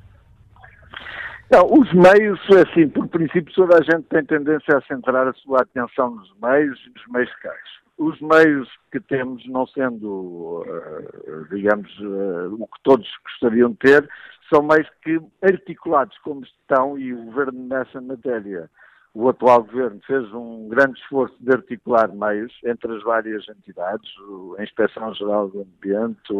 [1.51, 5.33] Não, os meios, é assim, por princípio, toda a gente tem tendência a centrar a
[5.35, 11.49] sua atenção nos meios e nos meios cais os meios que temos, não sendo, uh,
[11.51, 14.09] digamos, uh, o que todos gostariam de ter,
[14.53, 18.71] são meios que, articulados como estão, e o Governo nessa matéria,
[19.15, 24.11] o atual Governo fez um grande esforço de articular meios entre as várias entidades,
[24.59, 26.35] a Inspeção Geral do Ambiente,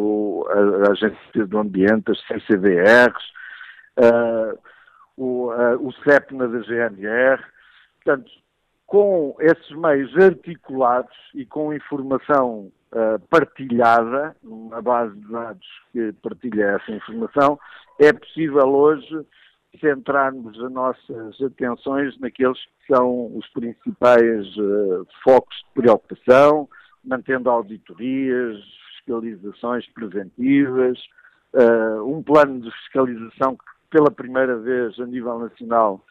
[0.87, 2.21] a Agência do Ambiente, as
[5.17, 7.43] CCDRs, uh, o, o CEPNA da GNR,
[8.03, 8.31] portanto,
[8.87, 16.77] com esses meios articulados e com informação uh, partilhada, uma base de dados que partilha
[16.77, 17.59] essa informação,
[17.99, 19.27] é possível hoje
[19.81, 26.69] centrarmos as nossas atenções naqueles que são os principais uh, focos de preocupação,
[27.05, 28.57] mantendo auditorias,
[28.97, 30.99] fiscalizações preventivas,
[31.53, 33.65] uh, um plano de fiscalização que
[33.97, 36.05] pela primeira vez a nível nacional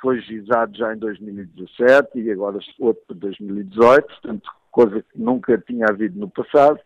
[0.00, 5.86] foi gizado já em 2017 e agora outro para 2018, portanto, coisa que nunca tinha
[5.88, 6.80] havido no passado.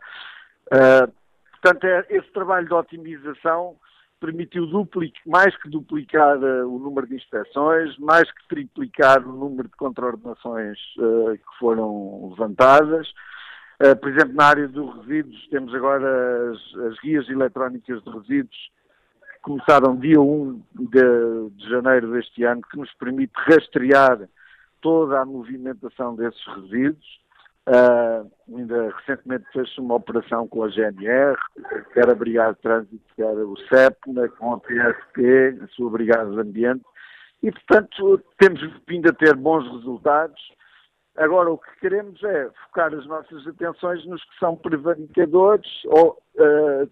[0.67, 1.11] Uh,
[1.53, 3.77] portanto, é, esse trabalho de otimização
[4.21, 4.69] permitiu
[5.27, 10.79] mais que duplicar uh, o número de inspeções, mais que triplicar o número de contraordenações
[10.99, 13.11] uh, que foram levantadas.
[14.01, 18.71] Por exemplo, na área dos resíduos, temos agora as, as guias eletrónicas de resíduos
[19.43, 24.29] começaram dia 1 de, de janeiro deste ano, que nos permite rastrear
[24.81, 27.23] toda a movimentação desses resíduos.
[27.69, 31.37] Uh, ainda recentemente fez-se uma operação com a GNR,
[31.95, 36.41] quer a Brigada de Trânsito, quer o CEPNA, com a PSP, a sua Brigada de
[36.41, 36.85] Ambiente,
[37.41, 40.41] e portanto temos vindo a ter bons resultados.
[41.17, 46.91] Agora o que queremos é focar as nossas atenções nos que são prevaricadores ou uh,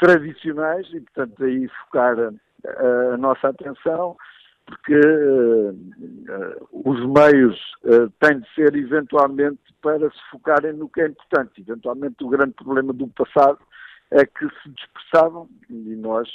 [0.00, 4.16] tradicionais e, portanto, aí focar a, a nossa atenção,
[4.66, 11.02] porque uh, uh, os meios uh, têm de ser eventualmente para se focarem no que
[11.02, 11.60] é importante.
[11.60, 13.58] Eventualmente, o grande problema do passado
[14.10, 16.28] é que se dispersavam e nós,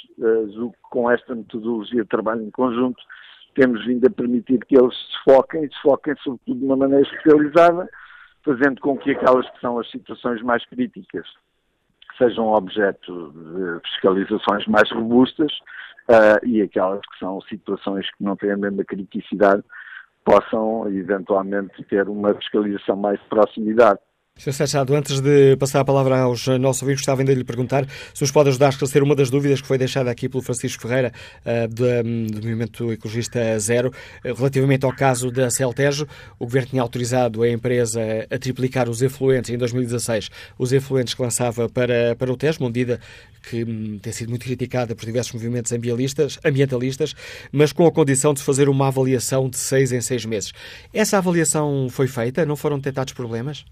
[0.90, 3.02] com esta metodologia de trabalho em conjunto,
[3.54, 7.02] temos vindo a permitir que eles se foquem e se foquem sobretudo de uma maneira
[7.02, 7.86] especializada,
[8.42, 11.26] fazendo com que aquelas que são as situações mais críticas
[12.18, 15.52] sejam objeto de fiscalizações mais robustas
[16.08, 19.62] uh, e aquelas que são situações que não têm a mesma criticidade
[20.24, 24.00] possam eventualmente ter uma fiscalização mais de proximidade.
[24.38, 24.52] Sr.
[24.52, 28.20] Sérgio antes de passar a palavra aos nossos ouvintes, gostava ainda de lhe perguntar se
[28.20, 31.10] nos pode ajudar a esclarecer uma das dúvidas que foi deixada aqui pelo Francisco Ferreira,
[31.40, 31.84] uh, do,
[32.28, 36.06] do Movimento Ecologista Zero, uh, relativamente ao caso da Celtejo.
[36.38, 41.22] O Governo tinha autorizado a empresa a triplicar os efluentes em 2016, os efluentes que
[41.22, 43.00] lançava para, para o Tejo, uma medida
[43.48, 47.14] que hum, tem sido muito criticada por diversos movimentos ambientalistas, ambientalistas,
[47.50, 50.52] mas com a condição de fazer uma avaliação de seis em seis meses.
[50.92, 52.44] Essa avaliação foi feita?
[52.44, 53.64] Não foram detectados problemas?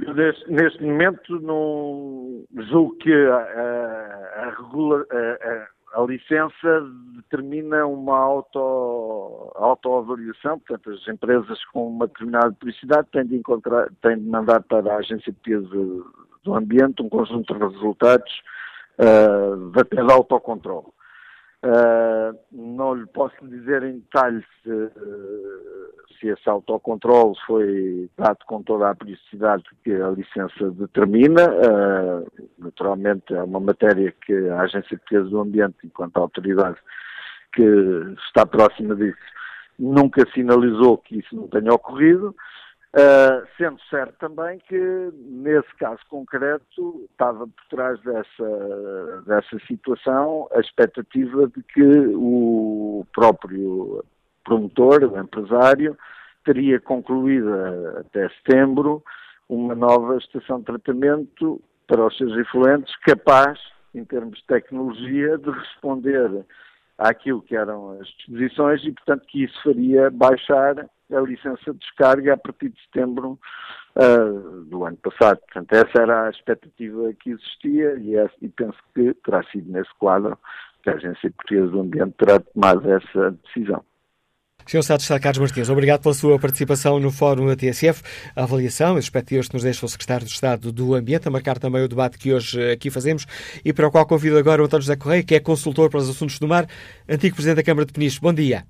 [0.00, 6.82] Eu, neste momento, não julgo que a, a, regula, a, a licença
[7.16, 14.18] determina uma auto, autoavaliação, portanto, as empresas com uma determinada publicidade têm de, encontrar, têm
[14.18, 18.32] de mandar para a Agência de Peso do Ambiente um conjunto de resultados
[18.98, 20.93] uh, até de autocontrole.
[21.64, 24.90] Uh, não lhe posso dizer em detalhe se,
[26.20, 31.48] se esse autocontrole foi dado com toda a periodicidade que a licença determina.
[31.48, 32.26] Uh,
[32.58, 36.76] naturalmente é uma matéria que a Agência Defesa do Ambiente, enquanto autoridade
[37.54, 37.62] que
[38.28, 39.16] está próxima disso,
[39.78, 42.36] nunca sinalizou que isso não tenha ocorrido.
[42.94, 50.60] Uh, sendo certo também que, nesse caso concreto, estava por trás dessa, dessa situação a
[50.60, 51.82] expectativa de que
[52.14, 54.04] o próprio
[54.44, 55.98] promotor, o empresário,
[56.44, 57.52] teria concluído
[57.98, 59.02] até setembro
[59.48, 63.58] uma nova estação de tratamento para os seus efluentes capaz,
[63.92, 66.46] em termos de tecnologia, de responder
[66.96, 72.34] àquilo que eram as disposições e, portanto, que isso faria baixar a licença de descarga
[72.34, 73.38] a partir de setembro
[73.96, 75.38] uh, do ano passado.
[75.38, 79.92] Portanto, essa era a expectativa que existia e, é, e penso que terá sido nesse
[79.98, 80.38] quadro
[80.82, 83.84] que a Agência Portuguesa do Ambiente terá tomado essa decisão.
[84.66, 84.78] Sr.
[84.78, 88.02] Estado Carlos Martins, obrigado pela sua participação no Fórum da TSF,
[88.34, 91.58] a avaliação, as expectativas que nos deixa o Secretário de Estado do Ambiente, a marcar
[91.58, 93.26] também o debate que hoje eh, aqui fazemos
[93.62, 96.08] e para o qual convido agora o António José Correia, que é consultor para os
[96.08, 96.66] assuntos do mar,
[97.06, 98.18] antigo Presidente da Câmara de Peniche.
[98.20, 98.64] Bom dia.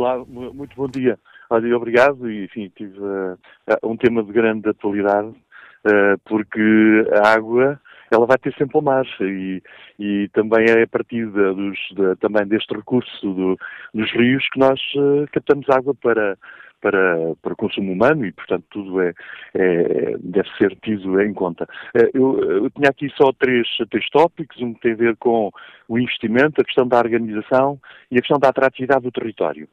[0.00, 1.18] Olá, muito bom dia.
[1.50, 3.36] Olha, obrigado e, enfim, tive uh,
[3.84, 7.78] um tema de grande atualidade, uh, porque a água
[8.10, 9.62] ela vai ter sempre o mar e,
[9.98, 13.58] e também é a partir de, dos, de, também deste recurso do,
[13.92, 16.38] dos rios que nós uh, captamos água para,
[16.80, 19.12] para, para consumo humano e, portanto, tudo é,
[19.54, 21.68] é deve ser tido em conta.
[22.14, 25.50] Eu, eu, tinha aqui só três, três tópicos, um que tem a ver com
[25.88, 27.78] o investimento, a questão da organização
[28.10, 29.68] e a questão da atratividade do território.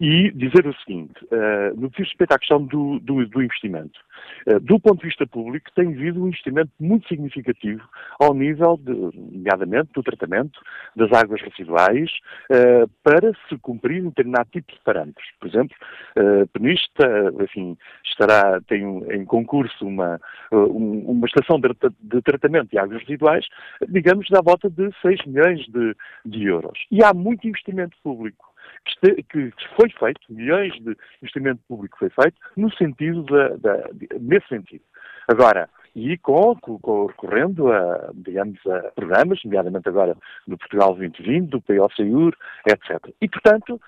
[0.00, 4.00] E dizer o seguinte, uh, no que diz respeito à questão do, do, do investimento,
[4.46, 7.86] uh, do ponto de vista público, tem havido um investimento muito significativo
[8.18, 10.58] ao nível, de, nomeadamente, do tratamento
[10.96, 12.10] das águas residuais
[12.50, 15.26] uh, para se cumprir um determinado tipo de parâmetros.
[15.38, 15.76] Por exemplo,
[16.52, 18.82] Penista, enfim, estará, tem
[19.12, 20.18] em concurso uma,
[20.50, 21.68] um, uma estação de,
[22.00, 23.44] de, tratamento de águas residuais,
[23.88, 26.78] digamos, da volta de 6 milhões de, de euros.
[26.90, 28.49] E há muito investimento público
[28.84, 33.90] que, que, foi feito, milhões de investimento público foi feito, no sentido da, da,
[34.20, 34.82] nesse sentido.
[35.28, 40.16] Agora, e com, com, recorrendo a, digamos, a programas, nomeadamente agora
[40.46, 42.34] do Portugal 2020, do POCUR,
[42.66, 43.12] etc.
[43.20, 43.80] E, portanto,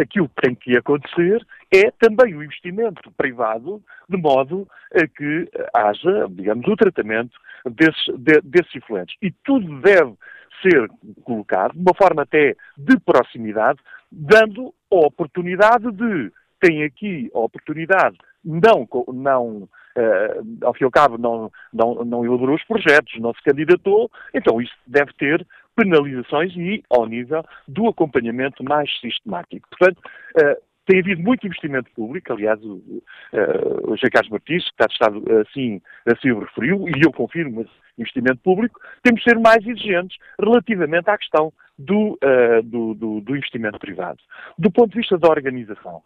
[0.00, 6.26] aquilo que tem que acontecer é também o investimento privado, de modo a que haja,
[6.30, 9.16] digamos, o tratamento desses, de, desses influentes.
[9.22, 10.14] E tudo deve
[10.62, 10.88] ser
[11.24, 13.78] colocado de uma forma até de proximidade,
[14.10, 20.90] dando a oportunidade de, tem aqui a oportunidade, não, não uh, ao fim e ao
[20.90, 26.54] cabo, não, não, não elaborou os projetos, não se candidatou, então isso deve ter penalizações
[26.56, 29.68] e ao nível do acompanhamento mais sistemático.
[29.68, 29.98] Portanto,
[30.38, 34.86] uh, tem havido muito investimento público, aliás, o, uh, o José Carlos Martins, que está
[34.86, 39.38] de Estado assim, assim o referiu, e eu confirmo esse investimento público, temos de ser
[39.38, 44.18] mais exigentes relativamente à questão do, uh, do, do, do investimento privado.
[44.58, 46.02] Do ponto de vista da organização,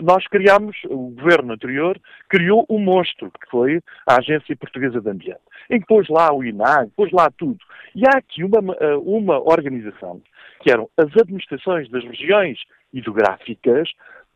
[0.00, 5.40] nós criámos, o governo anterior criou um monstro, que foi a Agência Portuguesa de Ambiente,
[5.70, 7.58] em que pôs lá o INAG, pôs lá tudo.
[7.94, 8.60] E há aqui uma,
[9.04, 10.20] uma organização,
[10.60, 12.58] que eram as administrações das regiões
[12.92, 13.88] hidrográficas,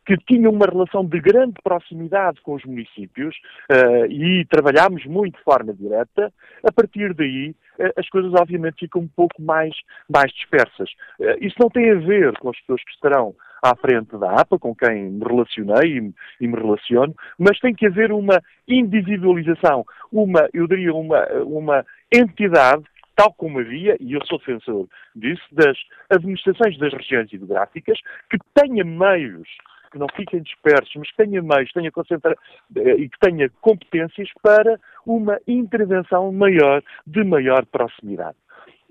[0.05, 3.35] que tinham uma relação de grande proximidade com os municípios
[3.71, 6.31] uh, e trabalhámos muito de forma direta,
[6.63, 9.73] a partir daí uh, as coisas obviamente ficam um pouco mais,
[10.09, 10.89] mais dispersas.
[11.19, 13.33] Uh, isso não tem a ver com as pessoas que estarão
[13.63, 17.87] à frente da APA, com quem me relacionei e, e me relaciono, mas tem que
[17.87, 22.83] haver uma individualização, uma, eu diria, uma, uma entidade
[23.15, 25.77] tal como havia, e eu sou defensor disso, das
[26.09, 27.99] administrações das regiões geográficas,
[28.29, 29.47] que tenha meios
[29.91, 32.35] que não fiquem dispersos, mas que tenha meios, tenha concentra
[32.75, 38.35] eh, e que tenha competências para uma intervenção maior, de maior proximidade.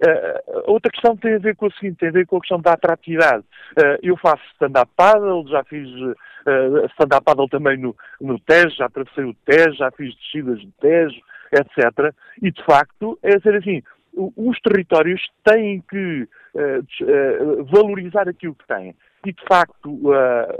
[0.02, 2.60] Uh, outra questão tem a ver com o seguinte, tem a ver com a questão
[2.60, 3.44] da atratividade.
[3.78, 8.86] Uh, eu faço stand-up paddle, já fiz uh, stand-up paddle também no, no Tejo, já
[8.86, 11.20] atravessei o Tejo, já fiz descidas de Tejo,
[11.52, 12.12] etc.
[12.42, 13.80] E, de facto, é dizer assim,
[14.36, 16.28] os territórios têm que
[17.70, 18.94] valorizar aquilo que têm
[19.24, 20.12] e, de facto,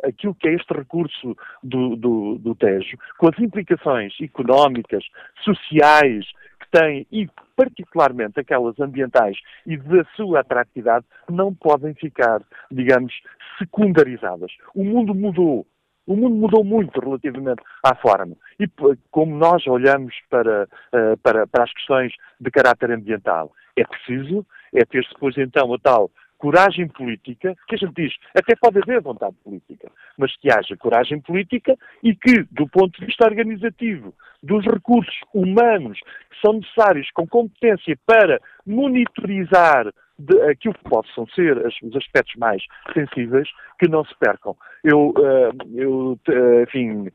[0.03, 5.05] aquilo que é este recurso do, do, do Tejo, com as implicações económicas,
[5.45, 6.25] sociais
[6.73, 13.13] tem e, particularmente, aquelas ambientais e da sua atratividade, não podem ficar, digamos,
[13.59, 14.51] secundarizadas.
[14.75, 15.67] O mundo mudou.
[16.05, 18.35] O mundo mudou muito relativamente à forma.
[18.59, 18.67] E
[19.11, 24.45] como nós olhamos para, uh, para, para as questões de caráter ambiental, é preciso
[24.75, 26.11] é ter-se depois então a tal
[26.43, 29.89] coragem política, que a gente diz, até pode haver vontade política,
[30.19, 34.13] mas que haja coragem política e que, do ponto de vista organizativo,
[34.43, 39.87] dos recursos humanos que são necessários com competência para monitorizar
[40.23, 42.63] de, aquilo que possam ser os aspectos mais
[42.93, 43.49] sensíveis,
[43.79, 44.57] que não se percam.
[44.85, 47.11] Eu, uh, eu uh, enfim,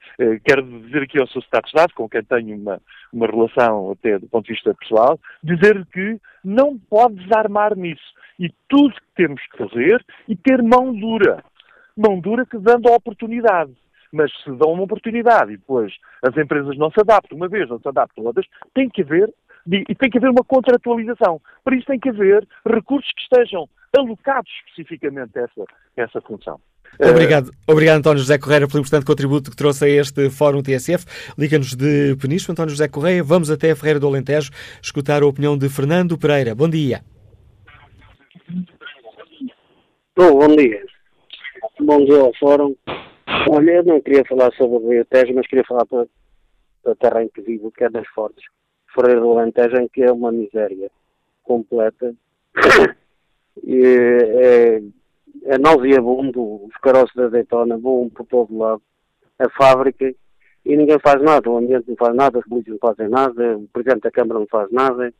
[0.45, 1.43] quero dizer aqui ao Sr.
[1.43, 2.81] Secretário com quem tenho uma,
[3.11, 8.49] uma relação até do ponto de vista pessoal, dizer que não pode desarmar nisso e
[8.67, 11.43] tudo que temos que fazer e ter mão dura.
[11.95, 13.71] Mão dura que dando a oportunidade.
[14.11, 15.93] Mas se dão uma oportunidade e depois
[16.23, 19.33] as empresas não se adaptam, uma vez não se adaptam outras, tem que haver
[19.67, 21.41] e tem que haver uma contratualização.
[21.63, 25.61] Para isso tem que haver recursos que estejam alocados especificamente a essa,
[25.97, 26.59] a essa função.
[26.99, 31.05] Obrigado, obrigado António José Correia pelo importante contributo que trouxe a este Fórum TSF.
[31.37, 33.23] Liga-nos de Peniche, António José Correia.
[33.23, 34.51] Vamos até a Ferreira do Alentejo
[34.81, 36.55] escutar a opinião de Fernando Pereira.
[36.55, 37.01] Bom dia.
[40.17, 40.83] Oh, bom dia.
[41.79, 42.75] Bom dia ao Fórum.
[43.49, 46.07] Olha, eu não queria falar sobre o Rio Tejo, mas queria falar para,
[46.87, 48.43] a terra em que vivo, que é das Fortes.
[48.93, 50.89] Ferreira do Alentejo, em que é uma miséria
[51.43, 52.13] completa.
[53.63, 54.81] e, é,
[55.45, 58.81] é nauseabundo, os caroços da Daytona voam por todo lado.
[59.39, 60.13] A fábrica,
[60.65, 63.67] e ninguém faz nada, o ambiente não faz nada, os polícias não fazem nada, o
[63.71, 65.13] Presidente da Câmara não faz nada.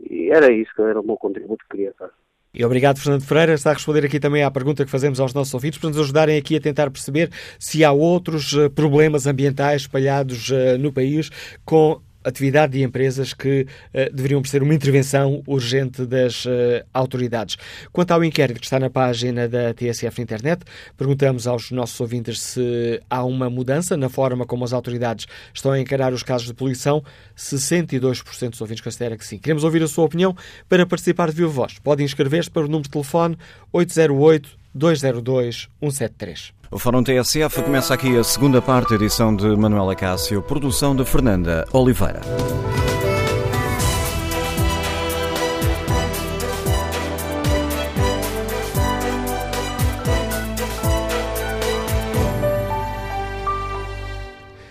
[0.00, 2.12] E era isso que era o meu contributo que queria fazer.
[2.52, 3.52] E obrigado, Fernando Freire.
[3.52, 6.36] Está a responder aqui também à pergunta que fazemos aos nossos ouvintes, para nos ajudarem
[6.36, 11.30] aqui a tentar perceber se há outros eh, problemas ambientais espalhados eh, no país
[11.64, 16.50] com atividade de empresas que uh, deveriam ser uma intervenção urgente das uh,
[16.92, 17.56] autoridades.
[17.92, 20.62] Quanto ao inquérito que está na página da TSF na internet,
[20.96, 25.80] perguntamos aos nossos ouvintes se há uma mudança na forma como as autoridades estão a
[25.80, 27.02] encarar os casos de poluição.
[27.36, 29.38] 62% dos ouvintes considera que sim.
[29.38, 30.36] Queremos ouvir a sua opinião.
[30.68, 33.36] Para participar de viva voz, pode inscrever-se para o número de telefone
[33.72, 36.59] 808 202 173.
[36.72, 41.66] O Fórum TSF começa aqui a segunda parte, edição de Manuela Cássio, produção de Fernanda
[41.72, 42.20] Oliveira.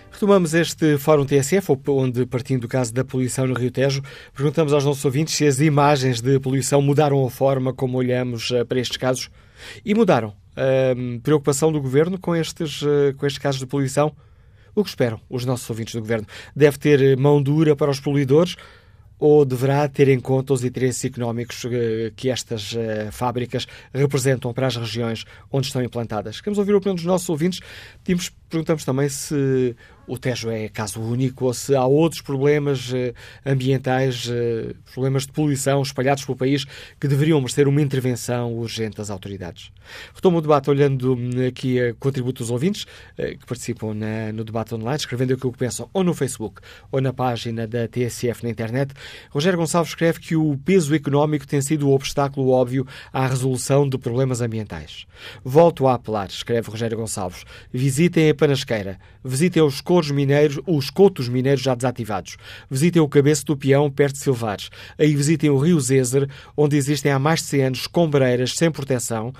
[0.09, 4.01] Retomamos este Fórum TSF, onde, partindo do caso da poluição no Rio Tejo,
[4.33, 8.63] perguntamos aos nossos ouvintes se as imagens de poluição mudaram a forma como olhamos eh,
[8.63, 9.29] para estes casos.
[9.83, 10.33] E mudaram.
[10.57, 14.15] Uh, preocupação do Governo com estes, uh, com estes casos de poluição?
[14.75, 16.27] O que esperam os nossos ouvintes do Governo?
[16.55, 18.55] Deve ter eh, mão dura para os poluidores
[19.17, 21.69] ou deverá ter em conta os interesses económicos uh,
[22.15, 22.75] que estas
[23.11, 26.39] fábricas representam para as regiões onde estão implantadas?
[26.39, 27.59] Queremos ouvir a opinião dos nossos ouvintes.
[28.49, 29.75] Perguntamos também se
[30.09, 33.13] o Tejo é caso único ou se há outros problemas eh,
[33.45, 36.65] ambientais, eh, problemas de poluição espalhados pelo país
[36.99, 39.71] que deveriam merecer uma intervenção urgente das autoridades.
[40.15, 42.87] Retomo o debate olhando hum, aqui a contributo dos ouvintes
[43.19, 46.59] eh, que participam na, no debate online, escrevendo aquilo que pensam ou no Facebook
[46.91, 48.95] ou na página da TSF na internet.
[49.29, 53.95] Rogério Gonçalves escreve que o peso económico tem sido o obstáculo óbvio à resolução de
[53.99, 55.05] problemas ambientais.
[55.43, 57.43] Volto a apelar, escreve Rogério Gonçalves.
[57.71, 62.37] Visitem a Panasqueira, visitem os couros mineiros, os cotos mineiros já desativados.
[62.69, 64.69] Visitem o Cabeço do Peão, perto de Silvares.
[64.97, 69.33] Aí visitem o Rio Zézer, onde existem há mais de 100 anos escombreiras sem proteção.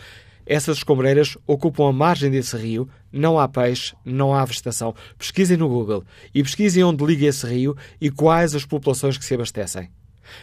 [0.46, 4.94] Essas escombreiras ocupam a margem desse rio, não há peixe, não há vegetação.
[5.18, 9.34] Pesquisem no Google e pesquisem onde liga esse rio e quais as populações que se
[9.34, 9.90] abastecem.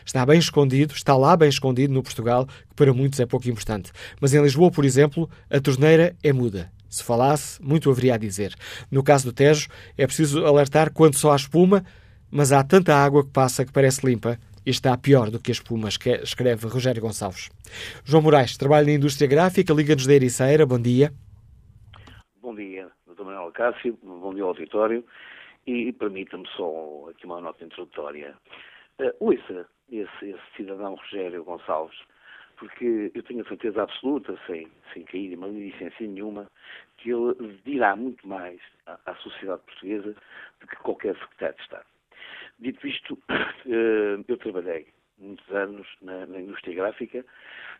[0.04, 3.92] Está bem escondido, está lá bem escondido no Portugal, que para muitos é pouco importante.
[4.20, 6.70] Mas em Lisboa, por exemplo, a torneira é muda.
[6.88, 8.54] Se falasse, muito haveria a dizer.
[8.90, 11.84] No caso do Tejo, é preciso alertar quando só há espuma,
[12.30, 15.54] mas há tanta água que passa que parece limpa e está pior do que a
[15.54, 17.50] espuma, escreve Rogério Gonçalves.
[18.04, 20.66] João Moraes, trabalha na indústria gráfica, liga-nos da Ericeira.
[20.66, 21.12] Bom dia.
[22.42, 23.22] Bom dia, Dr.
[23.22, 23.96] Manuel Cássio.
[24.02, 25.04] Bom dia ao auditório.
[25.66, 28.34] E, permita-me só aqui uma nota introdutória.
[29.00, 31.96] Uh, ouça esse, esse cidadão Rogério Gonçalves
[32.56, 36.50] porque eu tenho a certeza absoluta, sem, sem cair em maledicência nenhuma,
[36.96, 40.14] que ele dirá muito mais à, à sociedade portuguesa
[40.60, 41.86] do que qualquer secretário de Estado.
[42.58, 44.86] Dito isto, eh, eu trabalhei
[45.18, 47.24] muitos anos na, na, indústria gráfica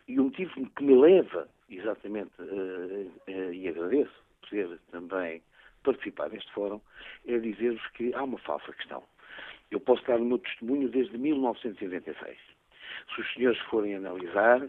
[0.07, 5.41] e o motivo que me leva, exatamente, uh, uh, e agradeço poder também
[5.83, 6.81] participar neste fórum,
[7.27, 9.03] é dizer-vos que há uma falsa questão.
[9.69, 12.37] Eu posso dar o meu testemunho desde 1996
[13.13, 14.67] se os senhores forem analisar,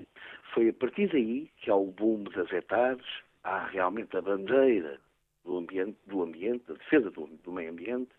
[0.55, 3.05] foi a partir daí que há o boom das hectares,
[3.45, 4.99] há realmente a bandeira
[5.45, 8.11] do ambiente, do ambiente da defesa do, do meio ambiente,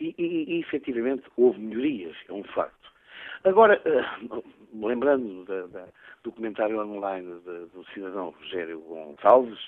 [0.00, 2.90] e, e, e, efetivamente houve melhorias, é um facto.
[3.44, 4.42] Agora, uh,
[4.86, 5.88] lembrando da, da,
[6.22, 9.58] do comentário online de, do cidadão Rogério Gonçalves,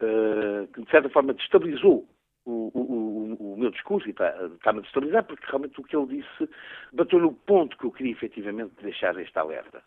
[0.00, 2.06] uh, que de certa forma destabilizou
[2.44, 6.22] o, o, o, meu discurso e está-me está a destabilizar porque realmente o que ele
[6.22, 6.50] disse
[6.92, 9.82] bateu no ponto que eu queria efetivamente deixar este alerta.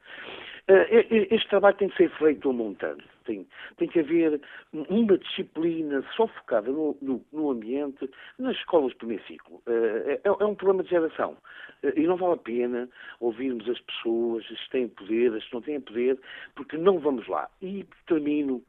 [0.70, 0.88] Uh,
[1.32, 3.04] este trabalho tem que ser feito a um montante.
[3.26, 3.46] Tem,
[3.78, 4.40] tem que haver
[4.72, 9.62] uma disciplina só focada no, no, no ambiente nas escolas do primeiro ciclo.
[9.68, 11.38] Uh, é, é, um problema de geração.
[11.84, 12.90] Uh, e não vale a pena
[13.20, 16.18] ouvirmos as pessoas, se têm poder, se não têm poder,
[16.56, 17.50] porque não vamos lá.
[17.62, 18.64] E termino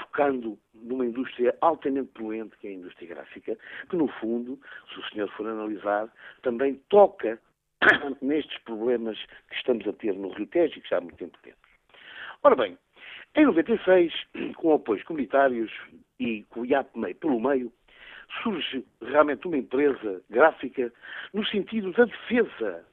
[0.00, 4.58] focando numa indústria altamente poluente, que é a indústria gráfica, que no fundo,
[4.92, 6.08] se o senhor for analisar,
[6.42, 7.40] também toca
[8.22, 9.18] nestes problemas
[9.48, 11.58] que estamos a ter no Rio Tejo e que já há muito tempo temos.
[12.42, 12.78] Ora bem,
[13.34, 14.12] em 96,
[14.56, 15.70] com apoios comunitários
[16.18, 17.72] e com o IAP meio pelo meio,
[18.42, 20.92] surge realmente uma empresa gráfica
[21.32, 22.84] no sentido da defesa,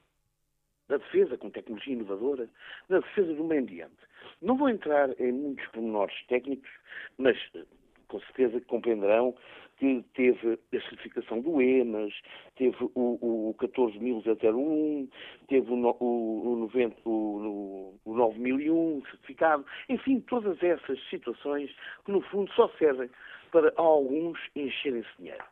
[0.87, 2.49] da defesa com tecnologia inovadora,
[2.89, 3.97] da defesa do meio ambiente.
[4.45, 6.69] Não vou entrar em muitos pormenores técnicos,
[7.17, 7.63] mas eh,
[8.07, 9.35] com certeza que compreenderão
[9.77, 12.13] que teve a certificação do EMAS,
[12.55, 15.09] teve o, o 14.001,
[15.47, 21.75] teve o, o, o, 90, o, o 9001 certificado, enfim, todas essas situações
[22.05, 23.09] que no fundo só servem
[23.51, 25.43] para alguns encherem-se dinheiro.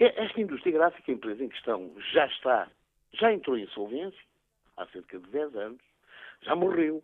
[0.00, 2.68] Esta indústria gráfica, a empresa em questão, já está,
[3.12, 4.18] já entrou em insolvência
[4.78, 5.82] há cerca de 10 anos,
[6.40, 7.02] já morreu,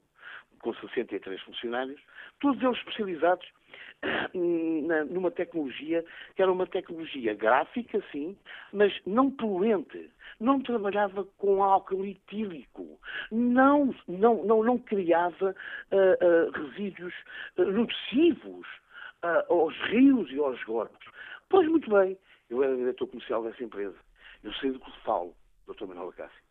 [0.64, 2.00] com 63 funcionários,
[2.40, 3.46] todos eles especializados
[5.10, 6.02] numa tecnologia
[6.34, 8.36] que era uma tecnologia gráfica, sim,
[8.72, 10.10] mas não poluente.
[10.40, 12.98] Não trabalhava com álcool etílico.
[13.30, 15.54] Não, não, não, não criava
[15.92, 17.14] uh, uh, resíduos
[17.58, 18.66] uh, nocivos
[19.48, 20.98] aos rios e aos esgotos.
[21.48, 22.18] Pois muito bem,
[22.50, 23.96] eu era diretor comercial dessa empresa.
[24.42, 25.34] Eu sei do que falo,
[25.66, 25.86] Dr.
[25.86, 26.43] Manuel Acácio.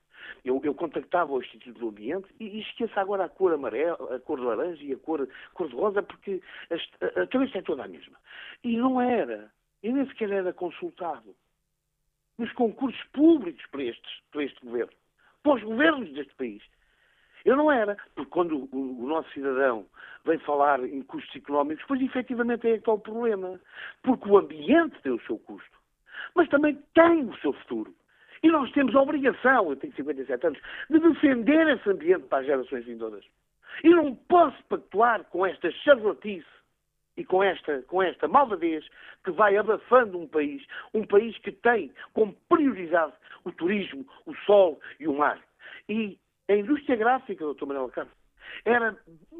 [0.43, 4.19] Eu, eu contactava o Instituto do Ambiente e, e esqueça agora a cor amarela, a
[4.19, 7.83] cor laranja e a cor, cor de rosa, porque a, a, a cabeça é toda
[7.83, 8.17] a mesma.
[8.63, 9.51] E não era.
[9.81, 11.35] E nem sequer era consultado
[12.37, 14.93] nos concursos públicos para, estes, para este governo,
[15.43, 16.63] para os governos deste país.
[17.45, 19.85] Eu não era, porque quando o, o, nosso cidadão
[20.25, 23.59] vem falar em custos económicos, pois efetivamente é que está o problema.
[24.01, 25.77] Porque o ambiente tem o seu custo,
[26.33, 27.93] mas também tem o seu futuro.
[28.43, 32.45] E nós temos a obrigação, eu tenho 57 anos, de defender esse ambiente para as
[32.45, 33.23] gerações vindouras.
[33.83, 36.45] E não posso pactuar com esta charlatice
[37.15, 38.85] e com esta, com esta malvadez
[39.23, 40.61] que vai abafando um país,
[40.93, 43.13] um país que tem como prioridade
[43.45, 45.39] o turismo, o sol e o mar.
[45.87, 46.19] E
[46.49, 47.65] a indústria gráfica, Dr.
[47.65, 48.13] Manuel Carlos,
[48.65, 48.97] era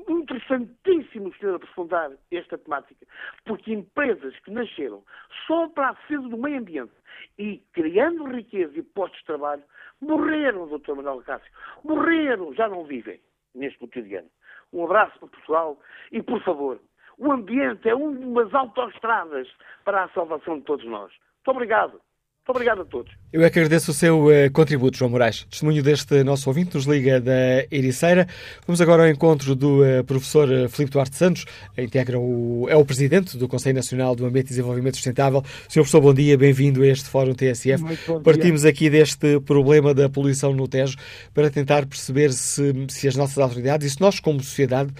[0.07, 3.05] interessantíssimo senhor aprofundar esta temática,
[3.45, 5.03] porque empresas que nasceram
[5.47, 6.93] só para a defesa do meio ambiente
[7.37, 9.63] e criando riqueza e postos de trabalho,
[10.01, 10.93] morreram, Dr.
[10.95, 11.51] Manuel Cássio.
[11.83, 13.19] Morreram, já não vivem
[13.55, 14.29] neste cotidiano.
[14.71, 15.79] Um abraço para Portugal
[16.11, 16.79] e, por favor,
[17.17, 19.47] o ambiente é uma das autoestradas
[19.85, 21.11] para a salvação de todos nós.
[21.11, 22.01] Muito obrigado.
[22.45, 23.13] Muito obrigado a todos.
[23.31, 25.45] Eu é que agradeço o seu uh, contributo, João Moraes.
[25.49, 28.27] Testemunho deste nosso ouvinte, nos liga da Ericeira.
[28.67, 31.45] Vamos agora ao encontro do uh, professor uh, Filipe Duarte Santos,
[31.77, 35.41] integra o, é o presidente do Conselho Nacional do Ambiente e Desenvolvimento Sustentável.
[35.69, 37.81] Senhor professor, bom dia, bem-vindo a este Fórum TSF.
[38.21, 40.97] Partimos aqui deste problema da poluição no Tejo
[41.33, 44.93] para tentar perceber se, se as nossas autoridades e se nós, como sociedade,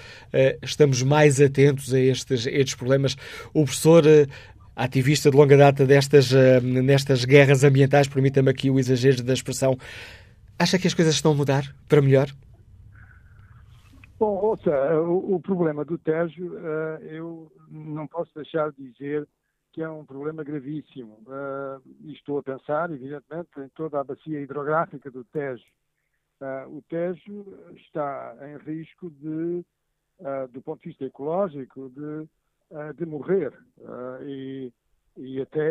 [0.61, 3.17] estamos mais atentos a estes, a estes problemas.
[3.53, 4.05] O professor
[4.75, 9.77] ativista de longa data destas, uh, nestas guerras ambientais, permita-me aqui o exagero da expressão,
[10.57, 12.27] Acha que as coisas estão a mudar para melhor?
[14.19, 14.71] Bom, ouça,
[15.01, 19.27] o, o problema do Tejo, uh, eu não posso deixar de dizer
[19.73, 21.17] que é um problema gravíssimo.
[21.27, 25.65] Uh, estou a pensar, evidentemente, em toda a bacia hidrográfica do Tejo.
[26.39, 27.45] Uh, o Tejo
[27.75, 29.65] está em risco de,
[30.19, 32.29] uh, do ponto de vista ecológico, de,
[32.95, 33.53] de morrer
[34.23, 34.71] e,
[35.17, 35.69] e, até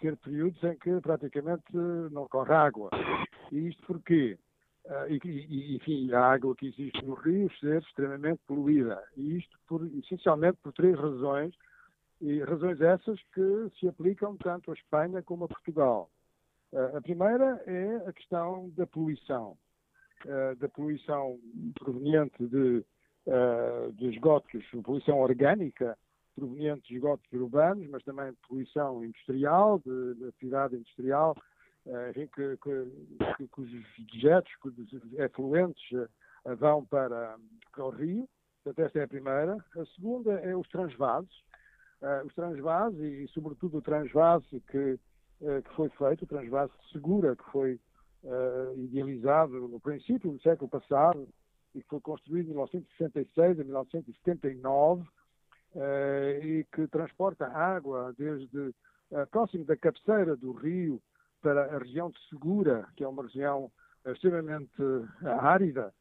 [0.00, 1.76] ter períodos em que praticamente
[2.10, 2.90] não corre água.
[3.52, 4.38] E isto porquê?
[5.08, 9.02] E, e, enfim, a água que existe no rio ser extremamente poluída.
[9.16, 11.54] E isto por, essencialmente por três razões
[12.20, 16.10] e razões essas que se aplicam tanto a Espanha como a Portugal.
[16.96, 19.56] A primeira é a questão da poluição,
[20.58, 21.38] da poluição
[21.78, 22.84] proveniente de,
[23.94, 25.96] de esgotos, poluição orgânica
[26.38, 31.36] proveniente de esgotos urbanos, mas também poluição industrial, de, de atividade industrial,
[32.10, 33.70] enfim, que, que, que, que, os
[34.12, 34.52] dejetos,
[35.18, 35.82] efluentes
[36.58, 37.36] vão para,
[37.72, 38.28] para o rio.
[38.62, 39.56] Portanto, esta é a primeira.
[39.76, 41.44] A segunda é os transvasos,
[42.02, 44.98] uh, os transvases e, sobretudo, o transvase que,
[45.40, 47.80] uh, que foi feito, o transvase segura, que foi
[48.24, 51.28] uh, idealizado no princípio do século passado
[51.74, 55.04] e que foi construído em 1966 a 1979
[55.74, 58.74] e que transporta água desde
[59.30, 61.00] próximo da cabeceira do rio
[61.40, 63.70] para a região de Segura, que é uma região
[64.06, 64.82] extremamente
[65.40, 65.92] árida,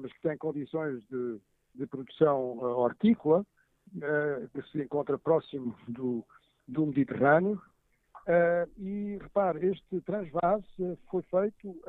[0.00, 1.40] mas que tem condições de,
[1.74, 3.44] de produção hortícola,
[4.52, 6.24] que se encontra próximo do,
[6.66, 7.60] do Mediterrâneo.
[8.78, 11.82] E repare, este transvase foi feito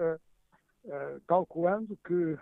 [1.28, 2.38] calculando que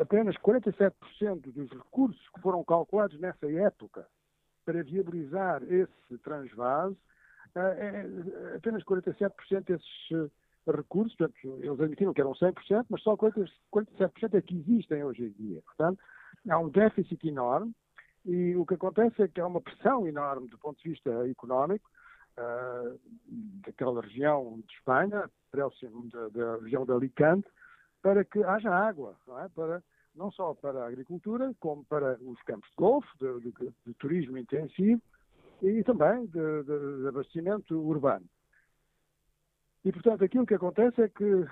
[0.00, 0.92] apenas 47%
[1.52, 4.06] dos recursos que foram calculados nessa época
[4.64, 6.96] para viabilizar esse transvase,
[7.54, 8.06] é,
[8.56, 10.30] apenas 47% desses
[10.66, 15.30] recursos, portanto, eles admitiram que eram 100%, mas só 47% é que existem hoje em
[15.30, 15.62] dia.
[15.62, 15.98] Portanto,
[16.48, 17.72] há um déficit enorme
[18.24, 21.88] e o que acontece é que há uma pressão enorme do ponto de vista económico
[22.36, 22.98] uh,
[23.64, 27.48] daquela região de Espanha, próximo da, da, região de Alicante,
[28.06, 29.48] para que haja água, não é?
[29.48, 29.82] Para,
[30.14, 34.38] não só para a agricultura, como para os campos de golfe, de, de, de turismo
[34.38, 35.02] intensivo
[35.60, 38.24] e também de, de, abastecimento urbano.
[39.84, 41.48] E, portanto, aquilo que acontece é que uh,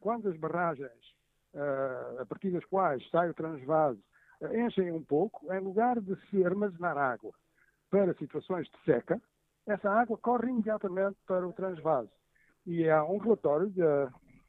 [0.00, 1.14] quando as barragens,
[1.52, 4.02] uh, a partir das quais sai o transvase,
[4.54, 7.34] enchem um pouco, em lugar de se armazenar água
[7.90, 9.20] para situações de seca,
[9.66, 12.10] essa água corre imediatamente para o transvase.
[12.64, 14.06] E há um relatório da,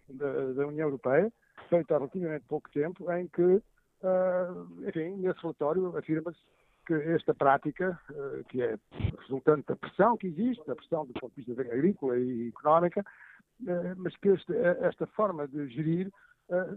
[0.07, 1.29] da, da União Europeia,
[1.67, 6.39] feito há relativamente pouco tempo, em que, uh, enfim, nesse relatório afirma-se
[6.85, 8.77] que esta prática, uh, que é
[9.19, 13.95] resultante da pressão que existe, da pressão do ponto de vista agrícola e económica, uh,
[13.97, 16.11] mas que este, esta forma de gerir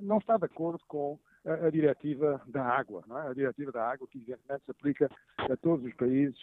[0.02, 3.30] não está de acordo com a, a diretiva da água, é?
[3.30, 6.38] a diretiva da água que evidentemente se aplica a todos os países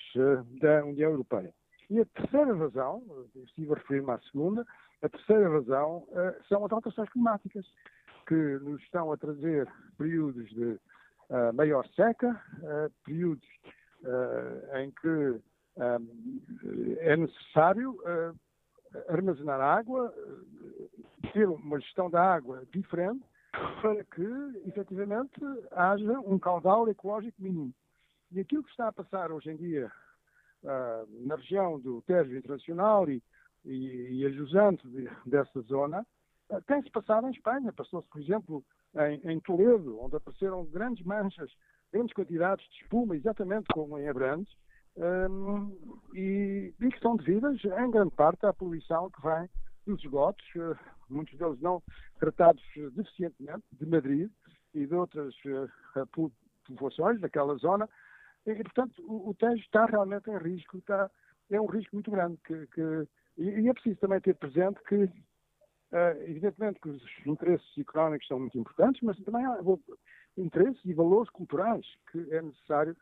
[0.59, 1.53] da União Europeia.
[1.91, 3.03] E a terceira razão,
[3.35, 4.65] estive a referir-me à segunda,
[5.01, 7.65] a terceira razão uh, são as alterações climáticas,
[8.29, 9.67] que nos estão a trazer
[9.97, 10.79] períodos de
[11.29, 12.39] uh, maior seca,
[13.03, 13.47] períodos
[14.81, 15.41] em que
[16.99, 17.99] é necessário
[19.09, 20.13] armazenar água,
[21.33, 23.23] ter uma gestão da água diferente
[23.81, 25.39] para que, efetivamente,
[25.71, 27.73] haja um caudal ecológico mínimo.
[28.31, 29.91] E aquilo que está a passar hoje em dia
[30.63, 33.21] uh, na região do Tejo Internacional e,
[33.65, 36.05] e, e dessa zona, uh,
[36.67, 37.73] tem-se passado em Espanha.
[37.73, 38.63] Passou-se, por exemplo,
[38.95, 41.51] em, em, Toledo, onde apareceram grandes manchas,
[41.91, 44.53] grandes quantidades de espuma, exatamente como em Abrantes,
[44.97, 45.77] um,
[46.13, 49.49] e, e que são devidas, em grande parte, à poluição que vem
[49.85, 50.75] dos esgotos, eh,
[51.09, 51.81] muitos deles não
[52.19, 54.29] tratados deficientemente, de Madrid
[54.73, 56.05] e de outras eh,
[56.67, 57.89] populações daquela zona.
[58.45, 61.09] E, portanto, o, o Tejo está realmente em risco, está,
[61.49, 62.37] é um risco muito grande.
[62.45, 65.09] Que, que e, é preciso também ter presente que,
[65.91, 69.59] uh, evidentemente, que os interesses económicos são muito importantes, mas também há
[70.37, 72.95] interesses e valores culturais que é necessário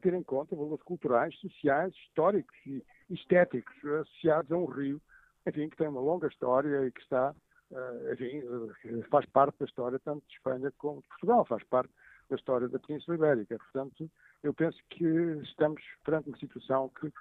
[0.00, 5.00] ter em conta, valores culturais, sociais, históricos e estéticos associados a um rio
[5.46, 7.34] enfim, que tem uma longa história e que está,
[7.72, 11.92] eh, enfim, faz parte da história tanto de Espanha como de Portugal, faz parte
[12.28, 13.58] da história da Península Ibérica.
[13.58, 14.10] Portanto,
[14.42, 15.04] eu penso que
[15.42, 17.12] estamos perante uma situação que,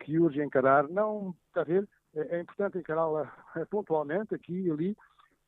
[0.00, 4.70] que urge encarar, não, está a ver, é, é importante encará-la eh, pontualmente, aqui e
[4.70, 4.96] ali,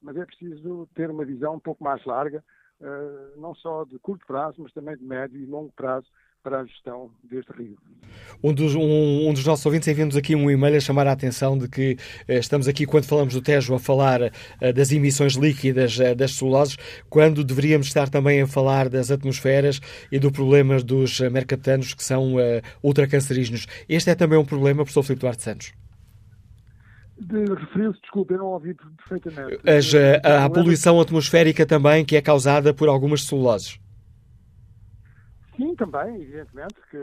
[0.01, 2.43] mas é preciso ter uma visão um pouco mais larga,
[3.37, 6.09] não só de curto prazo, mas também de médio e longo prazo,
[6.43, 7.79] para a gestão deste rio.
[8.43, 11.57] Um dos, um, um dos nossos ouvintes enviou-nos aqui um e-mail a chamar a atenção
[11.57, 11.97] de que
[12.27, 16.35] eh, estamos aqui, quando falamos do Tejo, a falar eh, das emissões líquidas eh, das
[16.35, 16.77] celuloses,
[17.09, 22.39] quando deveríamos estar também a falar das atmosferas e do problema dos mercaptanos que são
[22.41, 23.67] eh, ultracancerígenos.
[23.89, 25.73] Este é também um problema, professor Filipe Duarte Santos.
[27.27, 29.61] De, referiu-se, desculpe, eu não ouvi perfeitamente.
[29.69, 33.79] As, eh, a, a poluição atmosférica também, que é causada por algumas celuloses.
[35.57, 36.97] Sim, também, evidentemente, que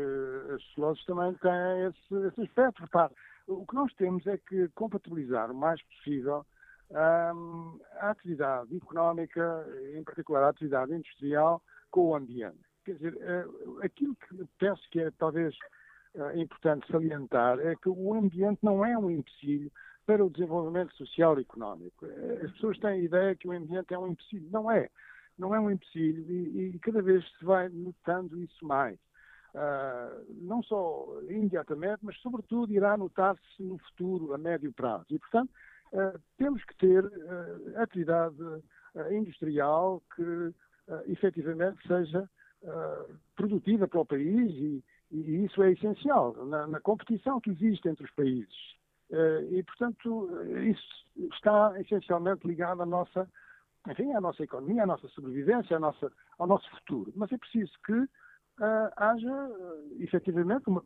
[0.54, 2.82] as celuloses também têm esse, esse aspecto.
[2.82, 3.14] Repare,
[3.48, 6.46] o que nós temos é que compatibilizar o mais possível
[6.92, 9.66] hum, a atividade económica,
[9.96, 12.60] em particular a atividade industrial, com o ambiente.
[12.84, 15.56] Quer dizer, uh, aquilo que penso que é talvez
[16.36, 19.72] importante salientar é que o ambiente não é um empecilho
[20.05, 22.05] para o desenvolvimento social e económico.
[22.05, 24.49] Eh, as pessoas têm a ideia que o ambiente é um empecilho.
[24.51, 24.89] Não é
[25.38, 28.99] não é um empecilho e, e cada vez se vai notando isso mais.
[29.55, 35.05] Uh, não só imediatamente, mas sobretudo irá notar-se no futuro, a médio prazo.
[35.10, 35.49] E, portanto,
[35.93, 38.36] uh, temos que ter uh, atividade
[39.12, 40.51] industrial que
[41.07, 42.28] efetivamente seja
[43.36, 48.05] produtiva para o país e, e, isso é essencial na, na, competição que existe entre
[48.05, 48.76] os países.
[49.51, 50.30] e, portanto,
[50.64, 53.28] isso está essencialmente ligado à nossa
[53.88, 57.12] enfim, à nossa economia, à nossa sobrevivência, à nossa, ao nosso futuro.
[57.16, 58.07] Mas é preciso que uh,
[58.97, 59.49] haja,
[59.99, 60.84] efetivamente, uma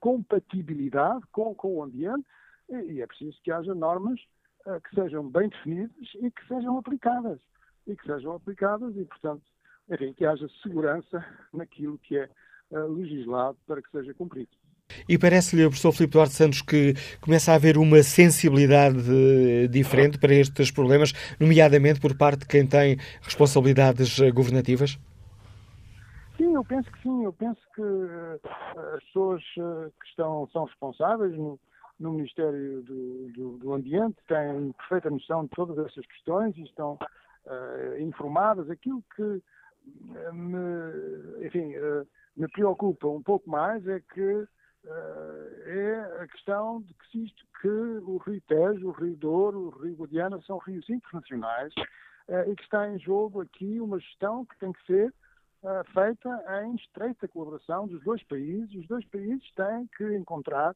[0.00, 2.26] compatibilidade com, com o ambiente
[2.68, 4.20] e, e, é preciso que haja normas
[4.66, 7.40] uh, que sejam bem definidas e que sejam aplicadas.
[7.86, 9.42] E que sejam aplicadas e, portanto,
[9.90, 12.30] enfim, que haja segurança naquilo que é
[12.70, 14.50] legislado para que seja cumprido.
[15.08, 18.98] E parece-lhe, professor Filipe Duarte Santos, que começa a haver uma sensibilidade
[19.68, 24.98] diferente para estes problemas, nomeadamente por parte de quem tem responsabilidades governativas?
[26.38, 27.24] Sim, eu penso que sim.
[27.24, 28.40] Eu penso que uh,
[28.94, 31.58] as pessoas uh, que estão, são responsáveis no,
[31.98, 36.96] no Ministério do, do, do, Ambiente têm perfeita noção de todas essas questões e estão
[37.46, 38.70] uh, informadas.
[38.70, 39.42] Aquilo que
[40.32, 41.72] me, enfim,
[42.38, 44.46] me preocupa um pouco mais é que
[44.86, 49.70] eh, é a questão de que, isto, que o Rio Tejo, o Rio Douro, o
[49.70, 51.74] Rio Guadiana são rios internacionais
[52.28, 55.12] eh, e que está em jogo aqui uma gestão que tem que ser
[55.64, 58.72] eh, feita em estreita colaboração dos dois países.
[58.76, 60.74] Os dois países têm que encontrar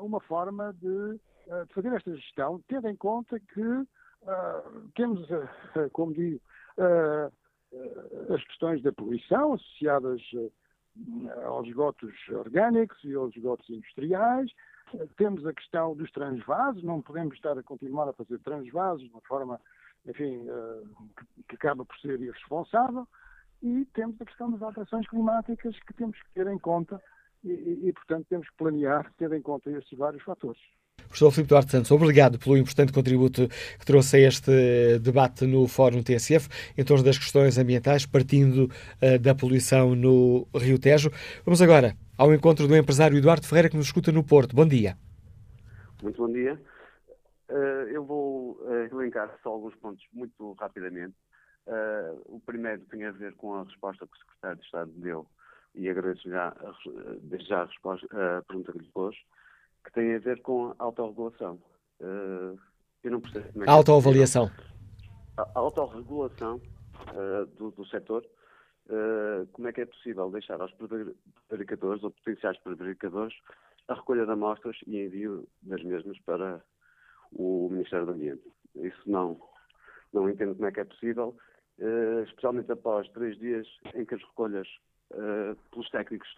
[0.00, 1.18] uma forma de,
[1.66, 3.86] de fazer esta gestão, tendo em conta que
[4.94, 5.28] temos,
[5.92, 6.40] como digo,
[8.32, 10.22] as questões da poluição associadas
[11.44, 14.50] aos esgotos orgânicos e aos esgotos industriais.
[15.16, 19.20] Temos a questão dos transvasos, não podemos estar a continuar a fazer transvasos de uma
[19.22, 19.60] forma,
[20.06, 20.82] enfim, eh,
[21.48, 23.06] que acaba por ser irresponsável.
[23.62, 27.02] E temos a questão das alterações climáticas que temos que ter em conta
[27.42, 30.60] e, e, e portanto, temos que planear tendo em conta estes vários fatores.
[31.06, 33.48] Professor Filipe Duarte Santos, obrigado pelo importante contributo
[33.78, 39.18] que trouxe a este debate no Fórum TSF em torno das questões ambientais, partindo uh,
[39.18, 41.10] da poluição no Rio Tejo.
[41.44, 44.54] Vamos agora ao encontro do empresário Eduardo Ferreira, que nos escuta no Porto.
[44.54, 44.96] Bom dia.
[46.02, 46.60] Muito bom dia.
[47.48, 51.14] Uh, eu vou uh, elencar só alguns pontos muito rapidamente.
[52.26, 55.26] o primeiro tem a ver com a resposta que o Secretário de Estado deu,
[55.74, 56.54] e agradeço já,
[57.22, 58.06] desde já a, resposta,
[58.38, 59.16] a pergunta que lhe pôs
[59.86, 61.60] que tem a ver com a autorregulação.
[62.00, 62.58] Uh,
[63.04, 64.50] eu não percebo como é que Autoavaliação.
[65.38, 68.26] É a autorregulação uh, do, do setor,
[68.86, 73.34] uh, como é que é possível deixar aos prevaricadores ou potenciais prevaricadores
[73.86, 76.60] a recolha de amostras e envio das mesmas para
[77.32, 78.42] o Ministério do Ambiente.
[78.74, 79.40] Isso não,
[80.12, 81.36] não entendo como é que é possível,
[81.78, 84.66] uh, especialmente após três dias em que as recolhas
[85.70, 86.28] pelos técnicos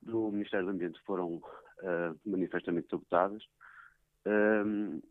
[0.00, 1.42] do Ministério do Ambiente foram
[1.82, 3.42] uh, manifestamente sabotadas.
[4.26, 5.02] Uh,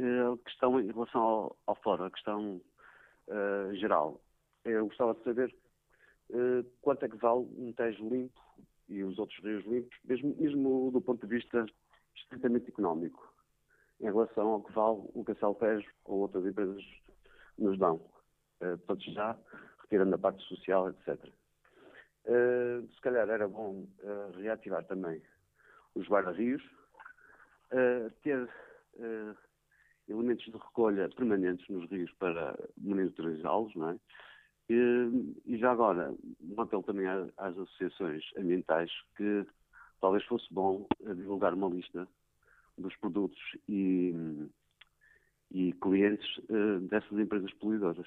[0.00, 2.60] a questão em relação ao, ao fórum, a questão
[3.26, 4.20] uh, geral,
[4.64, 5.54] eu gostava de saber
[6.82, 8.38] quanto é que vale um Tejo limpo
[8.86, 11.64] e os outros rios limpos, mesmo, mesmo do ponto de vista
[12.14, 13.32] estritamente económico,
[13.98, 16.84] em relação ao que vale o Castelo Tejo ou outras empresas
[17.56, 17.98] nos dão.
[18.86, 19.38] Todos já,
[19.80, 21.18] retirando a parte social, etc.
[22.28, 25.22] Uh, se calhar era bom uh, reativar também
[25.98, 26.62] os guarda-rios,
[27.72, 29.36] uh, ter uh,
[30.08, 33.96] elementos de recolha permanentes nos rios para monitorizá-los, não é?
[34.70, 39.46] E, e, já agora, um apelo também às associações ambientais que
[39.98, 42.06] talvez fosse bom divulgar uma lista
[42.76, 44.14] dos produtos e,
[45.50, 48.06] e clientes uh, dessas empresas poluidoras.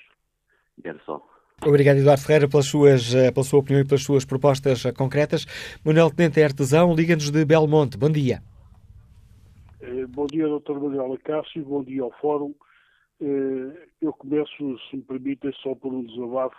[0.84, 1.28] E era só.
[1.64, 5.46] Obrigado, Eduardo Ferreira, pelas suas, eh, pela sua opinião e pelas suas propostas eh, concretas.
[5.86, 8.00] Manuel Tenente é Artesão, liga-nos de Belmonte.
[8.00, 8.42] Bom dia.
[10.10, 10.74] Bom dia, Dr.
[10.74, 11.64] Manuel Acácio.
[11.64, 12.54] Bom dia ao Fórum.
[13.20, 16.56] Eu começo, se me permitem, só por um desabafo.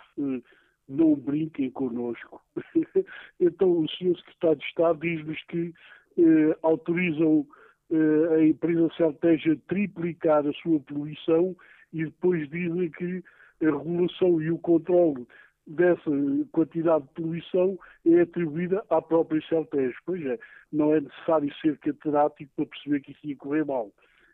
[0.87, 2.41] Não brinquem connosco.
[3.39, 4.15] Então, o Sr.
[4.17, 5.73] Secretário de Estado diz-nos que
[6.61, 7.45] autorizam
[8.37, 11.55] a empresa Celteja triplicar a sua poluição
[11.91, 13.23] e depois dizem que
[13.65, 15.25] a regulação e o controle
[15.65, 16.11] dessa
[16.51, 19.97] quantidade de poluição é atribuída à própria Celtejo.
[20.05, 20.37] Pois é,
[20.71, 23.91] não é necessário ser catedrático para perceber que isso ia correr mal.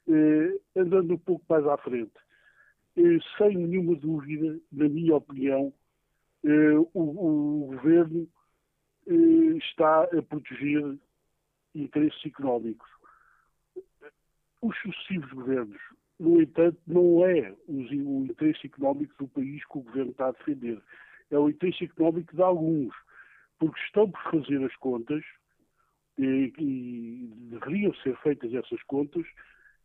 [0.07, 2.13] Eh, andando um pouco mais à frente,
[2.97, 5.71] eh, sem nenhuma dúvida, na minha opinião,
[6.43, 8.27] eh, o, o, governo
[9.57, 10.97] está a proteger
[11.75, 12.89] interesses económicos.
[14.61, 15.79] Os sucessivos governos
[16.19, 20.81] no entanto, não é o, interesse económico do país que o governo está a defender.
[21.31, 22.93] É o interesse económico de alguns,
[23.57, 25.23] porque estão por fazer as contas,
[26.17, 29.25] e, e deveriam ser feitas essas contas,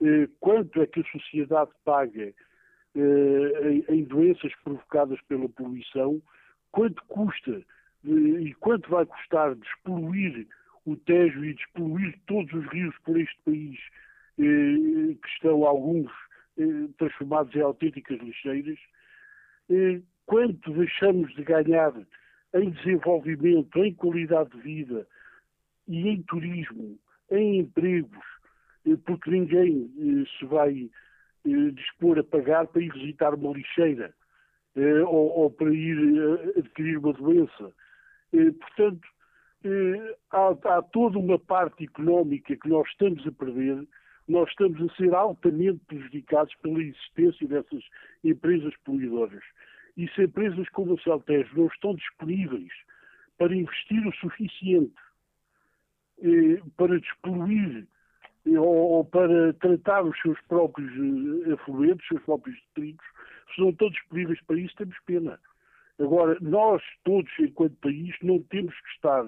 [0.02, 2.34] eh, quanto é que a sociedade paga
[2.96, 6.20] eh, em, doenças provocadas pela poluição,
[6.72, 7.62] quanto custa
[8.04, 10.48] eh, e quanto vai custar despoluir
[10.84, 13.78] o Tejo e despoluir todos os rios por este país
[14.36, 16.10] que estão alguns
[16.98, 18.78] transformados em autênticas lixeiras,
[20.26, 21.92] quanto deixamos de ganhar
[22.54, 25.06] em desenvolvimento, em qualidade de vida
[25.88, 26.98] e em turismo,
[27.30, 28.24] em empregos,
[29.04, 29.90] porque ninguém
[30.38, 30.90] se vai
[31.74, 34.14] dispor a pagar para ir visitar uma lixeira
[35.06, 35.96] ou, para ir
[36.56, 37.72] adquirir uma doença.
[38.60, 39.08] Portanto,
[40.30, 43.86] há toda uma parte económica que nós estamos a perder
[44.26, 47.84] nós estamos a ser altamente prejudicados pela existência dessas
[48.22, 49.42] empresas poluidoras.
[49.96, 52.72] E se empresas como a Celtejo não estão disponíveis
[53.38, 54.94] para investir o suficiente
[56.22, 57.86] eh, para despoluir
[58.46, 63.06] eh, ou, ou, para tratar os seus próprios eh, afluentes, os seus próprios detritos,
[63.54, 65.38] se não estão disponíveis para isso, temos pena.
[65.98, 69.24] Agora, nós todos, enquanto país, não temos que estar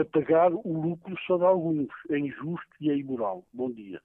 [0.00, 1.88] a pagar o lucro só de alguns.
[2.10, 3.44] É injusto e é imoral.
[3.52, 4.00] Bom dia.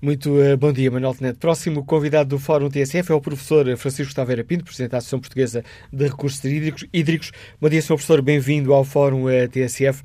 [0.00, 1.38] Muito uh, bom dia, Manuel Tenente.
[1.38, 5.62] Próximo convidado do Fórum TSF é o professor Francisco Taveira Pinto, Presidente da Associação Portuguesa
[5.92, 7.32] de Recursos Hídricos.
[7.60, 7.88] Bom dia, Sr.
[7.88, 10.02] Professor, bem-vindo ao Fórum eh, TSF.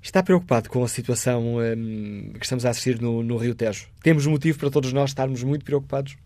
[0.00, 3.88] Está preocupado com a situação um, ehm, que estamos a assistir no, no, Rio Tejo?
[4.02, 6.16] Temos motivo para todos nós estarmos muito preocupados?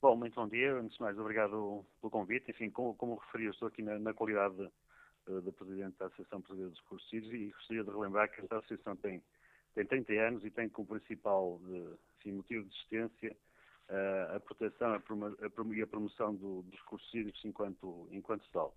[0.00, 0.74] Bom, muito bom dia.
[0.74, 2.50] Antes de mais, obrigado pelo convite.
[2.50, 4.68] Enfim, como, como referi, eu estou aqui na, na qualidade de,
[5.28, 8.96] eh, de Presidente da Associação Portuguesa de Recursos e gostaria de relembrar que esta associação
[8.96, 9.22] tem
[9.74, 11.60] tem 30 anos e tem como principal
[12.24, 13.36] de, motivo de existência
[13.88, 18.44] uh, a proteção a promo, a e a promoção do, dos recursos hídricos enquanto, enquanto
[18.52, 18.74] tal.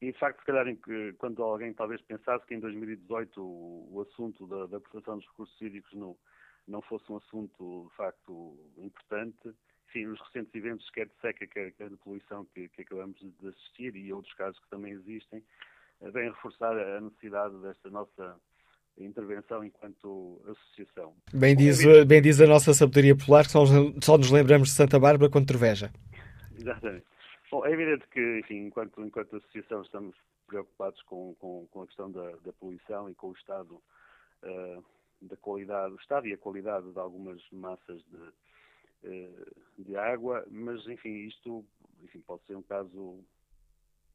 [0.00, 4.00] E, de facto, se calhar, que, quando alguém talvez pensasse que em 2018 o, o
[4.02, 5.92] assunto da, da, proteção dos recursos hídricos
[6.66, 9.54] não fosse um assunto, de facto, importante,
[9.94, 13.48] enfim, os recentes eventos, quer de seca, quer, quer de poluição que, que acabamos de
[13.48, 15.42] assistir e outros casos que também existem,
[16.00, 18.36] uh, vêm reforçar a necessidade desta nossa
[18.98, 21.14] intervenção enquanto associação.
[21.32, 23.64] Bem diz, bem diz a nossa sabedoria popular que só,
[24.02, 25.92] só nos lembramos de Santa Bárbara quando treveja.
[26.56, 27.06] Exatamente.
[27.50, 30.16] Bom, é evidente que, enfim, enquanto, enquanto associação estamos
[30.46, 33.80] preocupados com, com, com a questão da, da, poluição e com o estado
[34.42, 34.84] uh,
[35.22, 38.18] da qualidade, o estado e a qualidade de algumas massas de,
[39.78, 41.64] de água, mas, enfim, isto
[42.04, 43.18] enfim, pode ser um caso,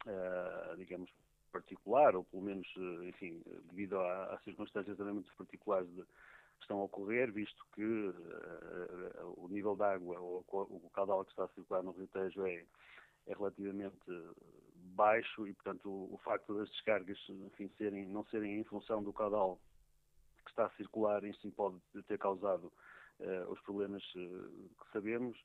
[0.06, 1.10] uh, digamos,
[1.52, 6.80] particular, ou pelo menos, eh, enfim, devido às circunstâncias também muito particulares de, que estão
[6.80, 11.50] a ocorrer, visto que uh, o nível de água, ou o caudal que está a
[11.50, 12.64] circular no Rio Tejo é,
[13.26, 13.98] é relativamente
[14.96, 19.12] baixo e, portanto, o, o, facto das descargas enfim, serem, não serem em função do
[19.12, 19.60] caudal
[20.46, 22.72] que está a circular, si pode ter causado
[23.20, 25.38] uh, os problemas uh, que sabemos.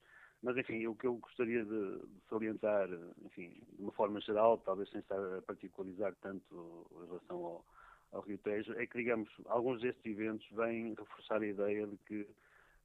[0.43, 2.89] Mas, enfim, o que eu gostaria de, salientar,
[3.25, 7.64] enfim, de uma forma geral, talvez sem estar a particularizar tanto em relação ao,
[8.12, 12.20] ao Rio Tejo, é que, digamos, alguns destes eventos vêm reforçar a ideia de que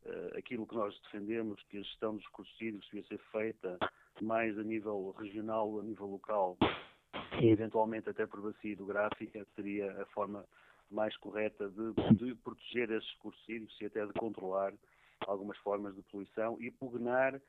[0.06, 3.78] uh, aquilo que nós defendemos, que a gestão dos recursos hídricos devia ser feita
[4.22, 6.58] mais a nível regional, a nível local,
[7.42, 10.46] e eventualmente até por bacia hidrográfica, seria a forma
[10.92, 14.74] mais correta de, de proteger esses recursos hídricos e até de controlar
[15.28, 17.40] algumas formas de poluição e pugnar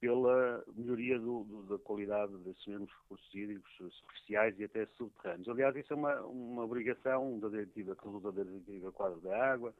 [0.00, 5.48] pela melhoria do, do, da qualidade desses mesmos recursos hídricos superficiais e até subterrâneos.
[5.48, 9.74] Aliás, isso é uma, uma obrigação da diretiva da diretiva quadro da água,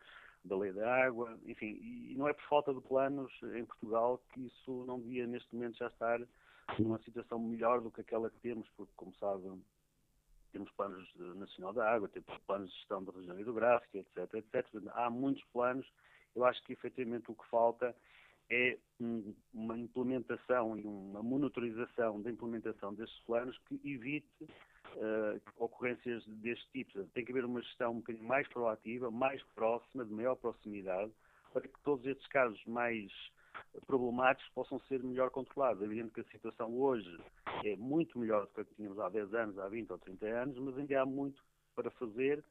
[0.44, 4.46] da lei da água, enfim, e não é por falta de planos em Portugal que
[4.46, 6.20] isso não devia neste momento já estar
[6.78, 9.48] numa situação melhor do que aquela que temos, porque como sabe
[10.56, 14.64] temos planos nacional da água, temos planos de gestão da região hidrográfica, etc, etc.
[14.94, 15.86] Há muitos planos.
[16.34, 17.94] Eu acho que efetivamente o que falta
[18.48, 18.78] é
[19.52, 27.04] uma implementação e uma monitorização da implementação destes planos que evite uh, ocorrências deste tipo.
[27.08, 31.12] Tem que haver uma gestão um bocadinho mais proativa, mais próxima, de maior proximidade,
[31.52, 33.12] para que todos estes casos mais
[33.86, 35.82] problemáticos possam ser melhor controlados.
[35.82, 37.18] É evidente que a situação hoje
[37.64, 40.26] é muito melhor do que a que tínhamos há 10 anos, há 20 ou 30
[40.26, 41.42] anos, mas ainda há muito
[41.74, 42.42] para fazer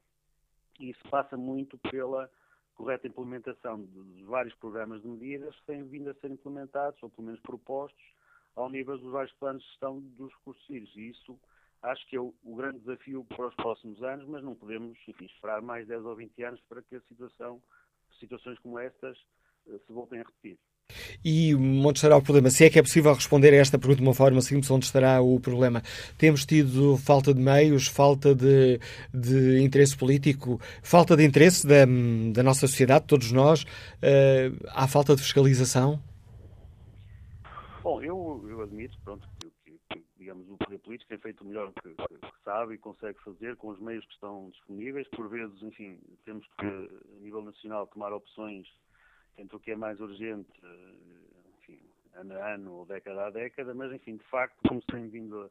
[0.78, 2.30] e isso passa muito pela
[2.74, 7.26] correta implementação de vários programas de medidas que têm vindo a ser implementados, ou pelo
[7.26, 8.04] menos propostos,
[8.54, 10.68] ao nível dos vários planos de gestão dos recursos.
[10.68, 11.38] E isso
[11.82, 15.24] acho que é o, o, grande desafio para os próximos anos, mas não podemos enfim,
[15.24, 17.62] esperar mais 10 ou 20 anos para que a situação,
[18.18, 19.16] situações como estas
[19.68, 20.58] eh, se voltem a repetir.
[21.24, 22.50] E onde estará o problema?
[22.50, 25.20] Se é que é possível responder a esta pergunta de uma forma simples, onde estará
[25.20, 25.82] o problema?
[26.16, 28.78] Temos tido falta de meios, falta de,
[29.12, 31.84] de interesse político, falta de interesse da,
[32.32, 33.62] da nossa sociedade, todos nós?
[33.62, 36.00] Uh, há falta de fiscalização?
[37.82, 41.72] Bom, eu, eu admito, pronto, que, que, digamos, o poder político tem feito o melhor
[41.72, 45.06] que, que, sabe e consegue fazer com os meios que estão disponíveis.
[45.08, 48.66] Por vezes, enfim, temos que, a nível nacional, tomar opções
[49.38, 50.50] entre o que é mais urgente,
[51.58, 51.80] enfim,
[52.14, 55.50] ano a ano ou década a década, mas, enfim, de facto, como se tem vindo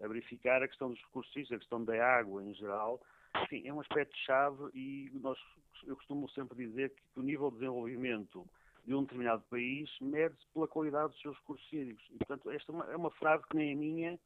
[0.00, 3.00] a, a verificar, a questão dos recursos, a questão da água em geral,
[3.42, 5.38] enfim, é um aspecto-chave e nós,
[5.84, 8.46] eu costumo sempre dizer que o nível de desenvolvimento
[8.86, 12.04] de um determinado país mede-se pela qualidade dos seus recursos hídricos.
[12.10, 14.18] E, portanto, esta é uma frase que nem é minha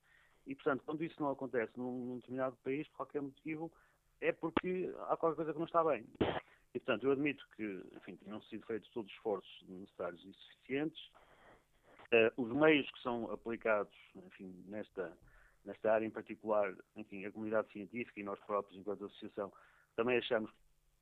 [0.46, 3.72] e, portanto, quando isso não acontece num, num determinado país, por qualquer motivo,
[4.20, 6.04] é porque há qualquer coisa que não está bem.
[6.74, 11.02] E, portanto, eu admito que, enfim, tenham sido feitos todos os esforços necessários e suficientes.
[12.12, 15.16] Uh, os meios que são aplicados, enfim, nesta,
[15.64, 19.52] nesta área em particular, enfim, a comunidade científica e nós próprios, enquanto associação,
[19.96, 20.50] também achamos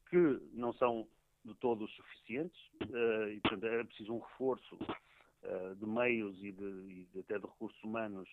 [0.09, 1.07] que não são
[1.45, 7.09] de todos suficientes uh, e, portanto, era preciso um reforço uh, de meios e, de,
[7.15, 8.29] e até de recursos humanos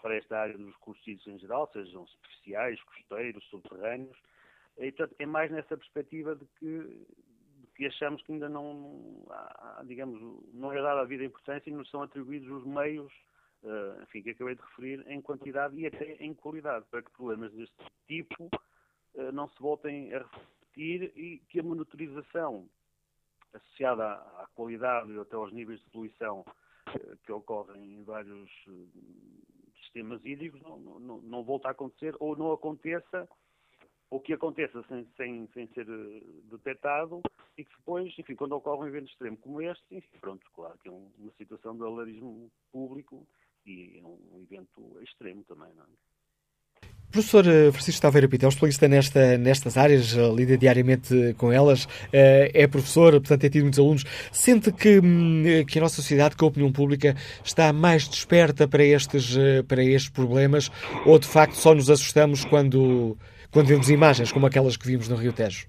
[0.00, 4.16] para esta área dos recursos em geral, sejam superficiais, costeiros, subterrâneos,
[4.80, 7.06] e, portanto, é mais nessa perspectiva de que,
[7.60, 9.26] de que achamos que ainda não,
[9.84, 10.18] digamos,
[10.54, 13.12] não é dada a vida importância e nos são atribuídos os meios,
[13.62, 17.52] uh, enfim, que acabei de referir, em quantidade e até em qualidade, para que problemas
[17.52, 17.76] deste
[18.06, 18.44] tipo
[19.14, 22.66] uh, não se voltem a repetir e que a monitorização
[23.52, 28.50] associada à, qualidade e até aos níveis de poluição uh, que ocorrem em vários
[29.82, 33.28] sistemas hídricos não, não, não volta a acontecer ou não aconteça
[34.10, 37.22] ou que aconteça sem, sem, sem ser eh, detectado
[37.56, 40.88] e que depois, enfim, quando ocorre um evento extremo como este, enfim, pronto, claro que
[40.88, 43.24] é uma situação de alarmismo público
[43.64, 45.86] e é um evento extremo também, não é?
[47.12, 51.86] Professor eh, Francisco Taveira Pita, é especialista nesta, nestas áreas, eh, lida diariamente com elas,
[52.12, 54.04] é professor, portanto tem tido muitos alunos.
[54.32, 58.84] Sente que, hum, que a nossa sociedade, que a opinião pública, está mais desperta para
[58.84, 59.36] estes,
[59.68, 60.70] para estes problemas
[61.04, 63.18] ou de facto só nos assustamos quando,
[63.52, 65.68] quando vemos imagens como aquelas que vimos no Rio Tejo?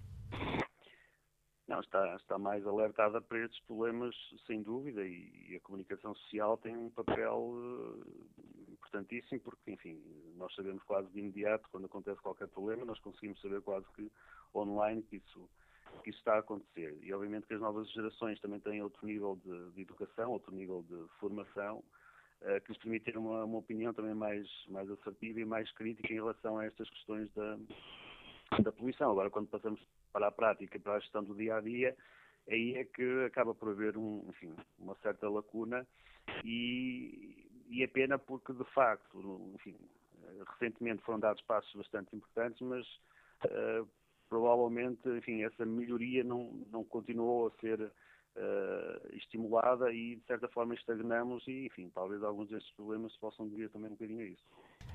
[1.67, 4.13] Não, está, está mais alertada para estes problemas,
[4.45, 8.03] sem dúvida, e, e a comunicação social tem um papel uh,
[8.69, 9.97] importantíssimo, porque, enfim,
[10.35, 14.11] nós sabemos quase de imediato, quando acontece qualquer problema, nós conseguimos saber quase que
[14.53, 15.49] online que isso,
[16.03, 16.97] que isso está a acontecer.
[17.01, 20.83] E, obviamente, que as novas gerações também têm outro nível de, de educação, outro nível
[20.89, 21.81] de formação,
[22.41, 26.11] uh, que lhes permite ter uma, uma, opinião também mais, mais assertiva e mais crítica
[26.11, 27.57] em relação a estas questões da,
[28.63, 29.11] da poluição.
[29.11, 29.79] Agora, quando passamos
[30.11, 31.95] para a prática, para a gestão do dia a dia,
[32.49, 35.87] aí é que acaba por haver um, enfim, uma certa lacuna
[36.43, 39.75] e, e é pena porque, de facto, enfim,
[40.53, 42.85] recentemente foram dados passos bastante importantes, mas
[43.45, 43.87] uh,
[44.29, 47.91] provavelmente, enfim, essa melhoria não, não continuou a ser
[48.37, 53.69] uh, estimulada e, de certa forma, estagnamos e, enfim, talvez alguns destes problemas possam dever
[53.69, 54.43] também um bocadinho a isso.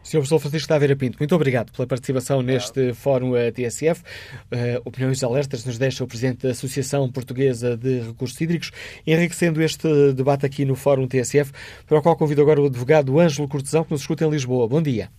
[0.02, 0.18] Sr.
[0.18, 4.02] Professor Francisco Taveira Pinto, muito obrigado pela participação neste Fórum eh, TSF.
[4.02, 8.70] Uh, opiniões alertas nos deixa o Presidente da Associação Portuguesa de Recursos Hídricos,
[9.06, 11.52] enriquecendo este debate aqui no Fórum TSF,
[11.86, 14.68] para o qual convido agora o advogado Ângelo Cortesão, que nos escuta em Lisboa.
[14.68, 15.10] Bom dia.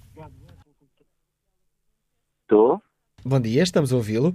[2.44, 2.82] Estou.
[3.26, 4.34] Bom dia, estamos a ouvi-lo.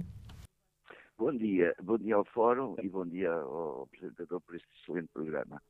[1.23, 5.63] Bom dia, bom dia ao Fórum e bom dia ao apresentador por este excelente programa.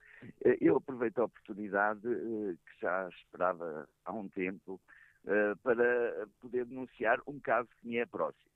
[0.43, 4.81] Eh, eu aproveito a oportunidade eh, que já esperava há um tempo
[5.27, 8.51] eh, para poder denunciar um caso que me é próximo.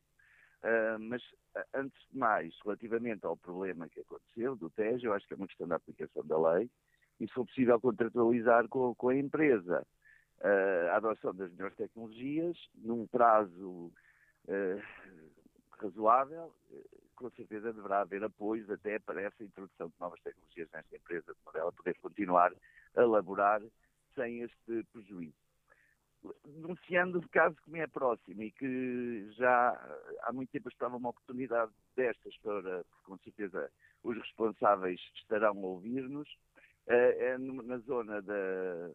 [0.99, 1.21] Mas,
[1.71, 5.47] antes de mais, relativamente ao problema que aconteceu do Tejo, eu acho que é uma
[5.47, 6.67] questão da aplicação da lei
[7.19, 9.85] e, se for possível, contratualizar com, com a empresa
[10.41, 13.93] a adoção das melhores tecnologias num prazo
[15.79, 16.53] razoável.
[17.15, 21.39] Com certeza deverá haver apoios até para essa introdução de novas tecnologias nesta empresa, de
[21.45, 22.53] modo ela poder continuar
[22.95, 23.61] a elaborar
[24.15, 25.47] sem este prejuízo
[26.45, 29.69] denunciando o caso que me é próximo e que já
[30.23, 33.71] há muito tempo estava uma oportunidade destas para, com certeza,
[34.03, 36.27] os responsáveis estarão a ouvir-nos,
[36.87, 38.91] eh, é na zona da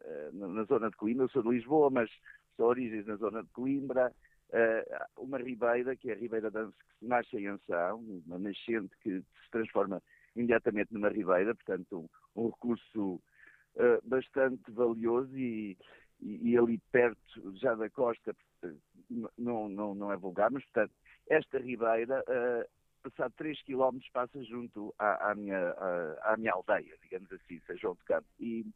[0.00, 2.10] eh, na zona de Coimbra, eu sou de Lisboa, mas
[2.56, 4.12] sou origens na zona de Coimbra,
[4.52, 9.20] eh, uma ribeira, que é a Ribeira Dança, que nasce em Anção, uma nascente que
[9.20, 10.02] se transforma
[10.34, 13.20] imediatamente numa ribeira, portanto um, um recurso
[14.02, 15.78] bastante valioso e,
[16.20, 18.34] e, e, ali perto, já da costa,
[19.36, 20.92] não, não, não é vulgar, mas portanto,
[21.28, 22.68] esta ribeira, uh,
[23.02, 27.76] passado 3 km, passa junto à, à minha, à, à, minha aldeia, digamos assim, São
[27.76, 28.26] João de Campo.
[28.40, 28.66] E,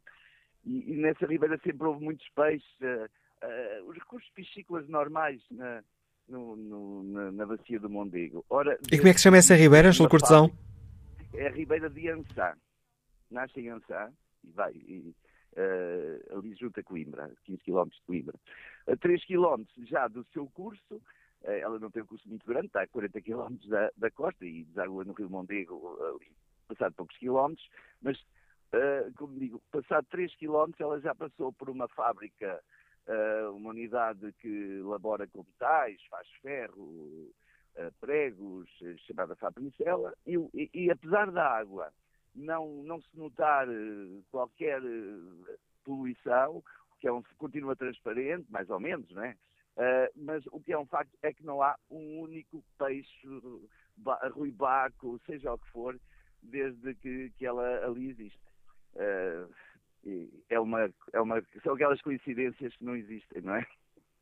[0.65, 2.77] e, e, nessa ribeira sempre houve muitos peixes,
[3.43, 5.83] uh, os recursos piscícolas normais na,
[6.27, 8.45] no, no, na, na, bacia do Mondego.
[8.49, 10.51] Ora, e como é que se chama essa ribeira, Angelo Cortesão?
[11.33, 12.53] É a ribeira de Ansã.
[13.29, 14.11] Nasce em Ansã
[14.43, 14.73] e vai...
[14.73, 15.13] E,
[15.57, 18.35] uh, ali junto a Coimbra, 15 km de Coimbra.
[18.87, 22.67] A 3 km já do seu curso, uh, ela não tem um curso muito grande,
[22.67, 26.31] está a 40 km da, da costa e deságua no Rio Mondego, ali,
[26.67, 27.67] passado poucos quilómetros,
[28.01, 32.61] mas, uh, como digo, passado 3 km ela já passou por uma fábrica,
[33.53, 37.29] uma unidade que labora com metais, faz ferro,
[37.99, 38.69] pregos,
[39.05, 41.91] chamada Fabricela, e, e, e apesar da água
[42.35, 44.81] não, não se notar eh, qualquer
[45.83, 46.63] poluição,
[46.99, 49.35] que é um, continua transparente, mais ou menos, não é?
[49.75, 53.27] Uh, mas o que é um facto é que não há um único peixe,
[54.31, 55.99] ruibaco, seja o que for,
[56.43, 58.39] desde que, que ela ali existe.
[58.93, 59.51] Uh,
[60.49, 63.65] é uma, é uma, são aquelas coincidências que não existem, não é?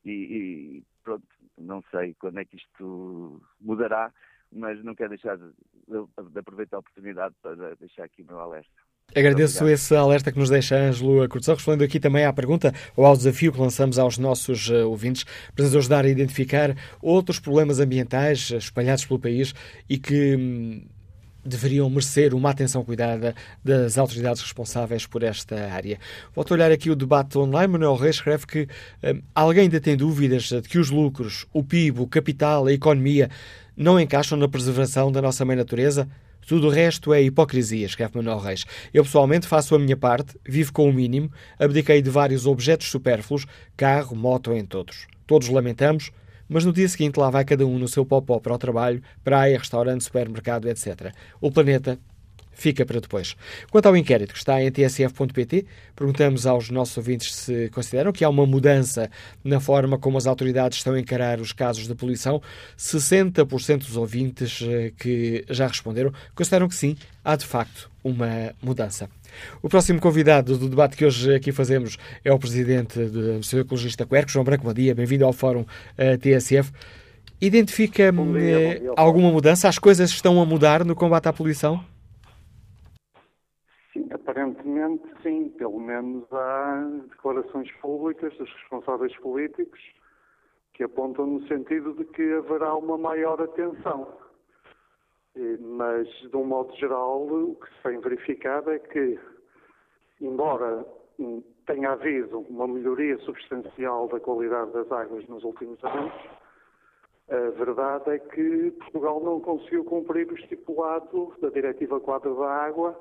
[0.04, 1.26] E, e, pronto,
[1.58, 4.12] não sei quando é que isto mudará,
[4.50, 8.70] mas não quero deixar de, de, aproveitar a oportunidade para deixar aqui o meu alerta.
[9.14, 13.16] Agradeço esse alerta que nos deixa Ângelo Curtição, respondendo aqui também à pergunta ou ao
[13.16, 15.24] desafio que lançamos aos nossos uh, ouvintes
[15.54, 19.52] para nos ajudar a identificar outros problemas ambientais espalhados pelo país
[19.88, 20.86] e que hum,
[21.44, 23.34] deveriam merecer uma atenção cuidada
[23.64, 25.98] das autoridades responsáveis por esta área.
[26.34, 27.72] Volto a olhar aqui o debate online.
[27.72, 28.68] Manuel Reis escreve que
[29.04, 33.30] hum, alguém ainda tem dúvidas de que os lucros, o PIB, o capital, a economia
[33.76, 36.08] não encaixam na preservação da nossa mãe natureza?
[36.46, 38.64] Tudo o resto é hipocrisia, escreve Manuel Reis.
[38.92, 43.46] Eu pessoalmente faço a minha parte, vivo com o mínimo, abdiquei de vários objetos supérfluos,
[43.76, 45.06] carro, moto, em todos.
[45.24, 46.10] Todos lamentamos,
[46.52, 49.58] mas no dia seguinte lá vai cada um no seu popó para o trabalho, praia,
[49.58, 51.12] restaurante, supermercado, etc.
[51.40, 51.98] O planeta
[52.62, 53.34] fica para depois.
[53.70, 58.28] Quanto ao inquérito que está em tsf.pt, perguntamos aos nossos ouvintes se consideram que há
[58.28, 59.10] uma mudança
[59.42, 62.40] na forma como as autoridades estão a encarar os casos de poluição.
[62.78, 69.08] 60% dos ouvintes eh, que já responderam consideram que sim, há de facto uma mudança.
[69.60, 74.06] O próximo convidado do debate que hoje aqui fazemos é o presidente do Museu Ecologista
[74.06, 74.64] Querco, João Branco.
[74.64, 76.70] Bom dia, bem-vindo ao Fórum uh, TSF.
[77.40, 79.68] Identifica eh, alguma mudança?
[79.68, 81.91] As coisas estão a mudar no combate à poluição?
[83.92, 85.50] Sim, aparentemente sim.
[85.50, 89.80] Pelo menos há declarações públicas dos responsáveis políticos
[90.72, 94.16] que apontam no sentido de que haverá uma maior atenção.
[95.60, 99.18] Mas, de um modo geral, o que se tem verificado é que,
[100.20, 100.84] embora
[101.66, 106.12] tenha havido uma melhoria substancial da qualidade das águas nos últimos anos,
[107.30, 112.98] a verdade é que Portugal não conseguiu cumprir o estipulado da Diretiva Quadro da Água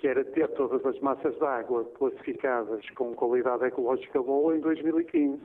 [0.00, 5.38] que era ter todas as massas de água classificadas com qualidade ecológica boa em 2015.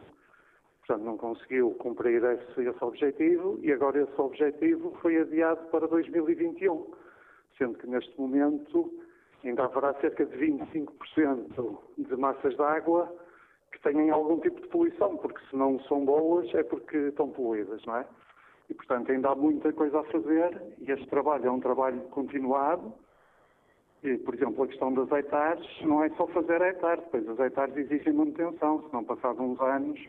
[0.79, 6.89] Portanto, não conseguiu cumprir esse, esse objetivo e agora esse objetivo foi adiado para 2021,
[7.57, 8.93] sendo que neste momento
[9.43, 13.13] ainda haverá cerca de 25% de massas de água
[13.73, 17.83] que tenham algum tipo de poluição, porque se não são boas é porque estão poluídas,
[17.85, 18.05] não é?
[18.69, 22.93] E, portanto, ainda há muita coisa a fazer e este trabalho é um trabalho continuado
[24.25, 28.13] por exemplo, a questão das hectares não é só fazer hectares, depois as hectares exigem
[28.13, 29.99] manutenção, se não passados uns anos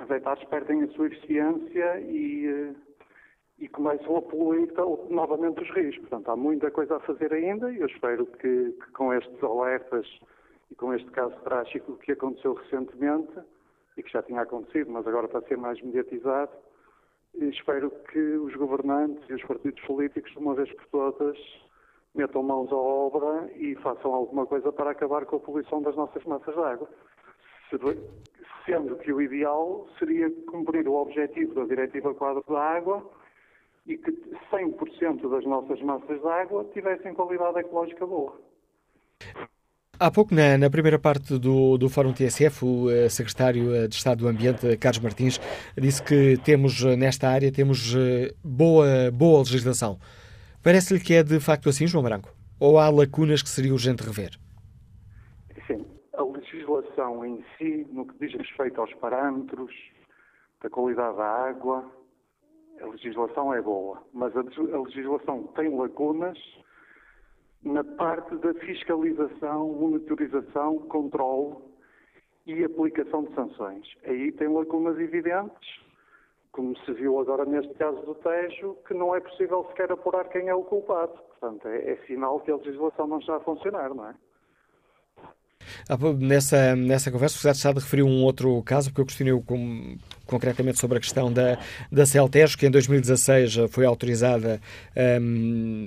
[0.00, 2.74] as hectares perdem a sua eficiência e, eh,
[3.58, 4.72] e começam a poluir
[5.08, 5.96] novamente os rios.
[5.98, 10.06] Portanto, há muita coisa a fazer ainda e eu espero que, que com estes alertas
[10.70, 13.32] e com este caso trágico que aconteceu recentemente
[13.96, 16.50] e que já tinha acontecido, mas agora está a ser mais mediatizado,
[17.34, 21.38] espero que os governantes e os partidos políticos, de uma vez por todas,
[22.14, 26.24] metam mãos à obra e façam alguma coisa para acabar com a poluição das nossas
[26.24, 26.88] massas de água.
[28.64, 33.04] Sendo que o ideal seria cumprir o objetivo da Diretiva Quadro da Água
[33.86, 34.12] e que
[34.50, 38.40] 100% das nossas massas de água tivessem qualidade ecológica boa.
[39.98, 43.94] Há pouco, na, na, primeira parte do, do Fórum TSF, o uh, secretário eh, de
[43.94, 45.40] Estado do Ambiente, Carlos Martins,
[45.78, 47.94] disse que temos, eh, nesta área, temos
[48.42, 49.98] boa, boa legislação.
[50.64, 52.32] Parece-lhe que é de facto assim, João Branco?
[52.58, 54.30] Ou há lacunas que seria urgente rever?
[55.66, 55.84] Sim,
[56.14, 59.70] a legislação em si, no que diz respeito aos parâmetros
[60.62, 61.84] da qualidade da água,
[62.80, 66.38] a legislação é boa, mas a, legislação tem lacunas
[67.62, 71.56] na parte da fiscalização, monitorização, controle
[72.46, 73.86] e aplicação de sanções.
[74.06, 75.83] Aí tem lacunas evidentes,
[76.54, 80.48] como se viu agora neste caso do Tejo, que não é possível sequer apurar quem
[80.48, 81.12] é o culpado.
[81.12, 84.14] Portanto, é, é sinal que a legislação não está a funcionar, não é?
[85.88, 89.42] Ah, nessa, nessa conversa, o Secretário de Estado referiu um outro caso, porque eu questionei
[89.44, 89.96] com,
[90.26, 91.58] concretamente sobre a questão da,
[91.90, 94.60] da Celtejo, que em 2016 foi autorizada,
[95.20, 95.86] um,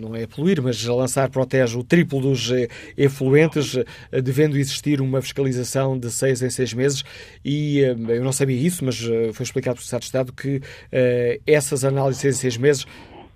[0.00, 3.76] não é a poluir, mas a lançar para o Tejo o triplo dos eh, efluentes,
[3.76, 7.04] eh, devendo existir uma fiscalização de seis em seis meses.
[7.44, 8.98] E eh, eu não sabia isso, mas
[9.32, 12.86] foi explicado pelo Secretário de Estado que uh, essas análises em seis meses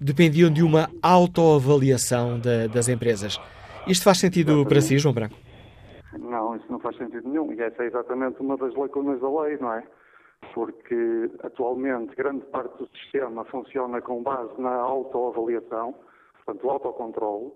[0.00, 2.40] dependiam de uma autoavaliação
[2.72, 3.38] das empresas.
[3.86, 4.68] Isto faz sentido exatamente.
[4.68, 5.34] para si, João Branco?
[6.18, 7.52] Não, isso não faz sentido nenhum.
[7.52, 9.84] E essa é exatamente uma das lacunas da lei, não é?
[10.54, 15.94] Porque atualmente grande parte do sistema funciona com base na autoavaliação,
[16.44, 17.52] portanto, o autocontrole,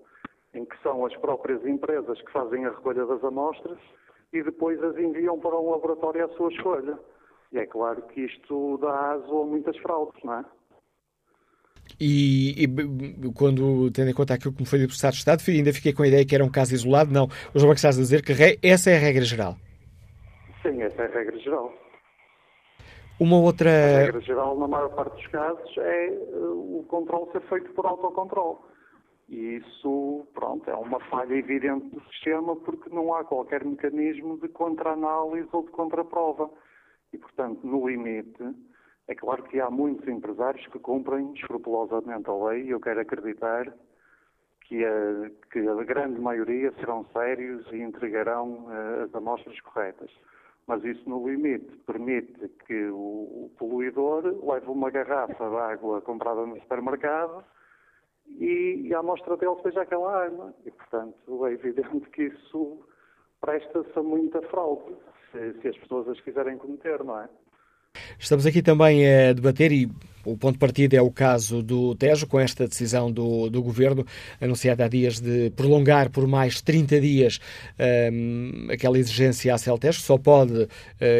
[0.55, 3.78] em que são as próprias empresas que fazem a recolha das amostras
[4.32, 6.98] e depois as enviam para um laboratório à sua escolha.
[7.52, 10.44] E é claro que isto dá aso a muitas fraudes, não é?
[12.00, 15.42] E, e, quando, tendo em conta aquilo que me foi dito pelo Estado de Estado,
[15.48, 17.12] ainda fiquei com a ideia que era um caso isolado.
[17.12, 19.56] Não, o João está a dizer que essa é a regra geral.
[20.62, 21.72] Sim, essa é a regra geral.
[23.20, 23.70] Uma outra.
[23.70, 27.86] A regra geral, na maior parte dos casos, é uh, o controle ser feito por
[27.86, 28.58] autocontrole.
[29.28, 34.48] E isso, pronto, é uma falha evidente do sistema porque não há qualquer mecanismo de
[34.48, 36.50] contra-análise ou de contra-prova.
[37.12, 38.42] E, portanto, no limite,
[39.06, 43.72] é claro que há muitos empresários que cumprem escrupulosamente a lei e eu quero acreditar
[44.62, 50.10] que a, que a grande maioria serão sérios e entregarão uh, as amostras corretas.
[50.66, 56.47] Mas isso, no limite, permite que o, o poluidor leve uma garrafa de água comprada
[56.47, 57.44] no supermercado
[58.26, 60.55] e, e a amostra dele seja aquela água.
[60.64, 62.89] E, portanto, é evidente que isso
[63.43, 64.97] presta-se a muita fraude,
[65.31, 67.28] se, se as pessoas as quiserem cometer, não é?
[68.24, 69.86] Estamos aqui também a debater e
[70.24, 74.06] o ponto de partida é o caso do Tejo, com esta decisão do, do Governo,
[74.40, 77.38] anunciada há dias, de prolongar por mais 30 dias
[78.10, 80.68] um, aquela exigência à Celtejo, que só pode uh,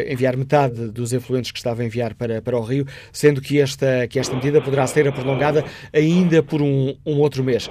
[0.09, 4.09] enviar metade dos efluentes que estava a enviar para, para o Rio, sendo que esta,
[4.09, 7.69] que esta medida poderá ser prolongada ainda por um, um outro mês.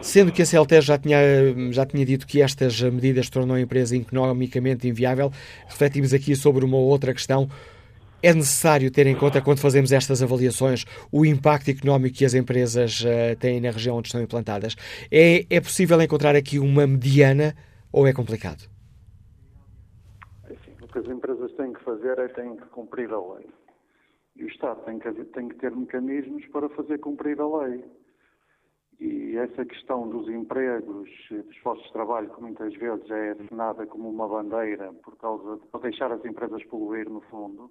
[0.00, 1.18] Sendo que a Celtejo já tinha,
[1.72, 5.32] já tinha dito que estas medidas tornam a empresa economicamente inviável,
[5.66, 7.48] refletimos aqui sobre uma outra questão
[8.22, 13.02] é necessário ter em conta, quando fazemos estas avaliações, o impacto económico que as empresas
[13.02, 14.74] uh, têm na região onde estão implantadas.
[15.10, 17.54] É, é possível encontrar aqui uma mediana
[17.92, 18.68] ou é complicado?
[20.44, 23.46] Assim, o que as empresas têm que fazer é têm que cumprir a lei.
[24.36, 27.84] E o Estado tem que, tem que ter mecanismos para fazer cumprir a lei.
[28.98, 34.08] E essa questão dos empregos, dos postos de trabalho, que muitas vezes é assinada como
[34.08, 37.70] uma bandeira por causa de, para deixar as empresas poluir, no fundo,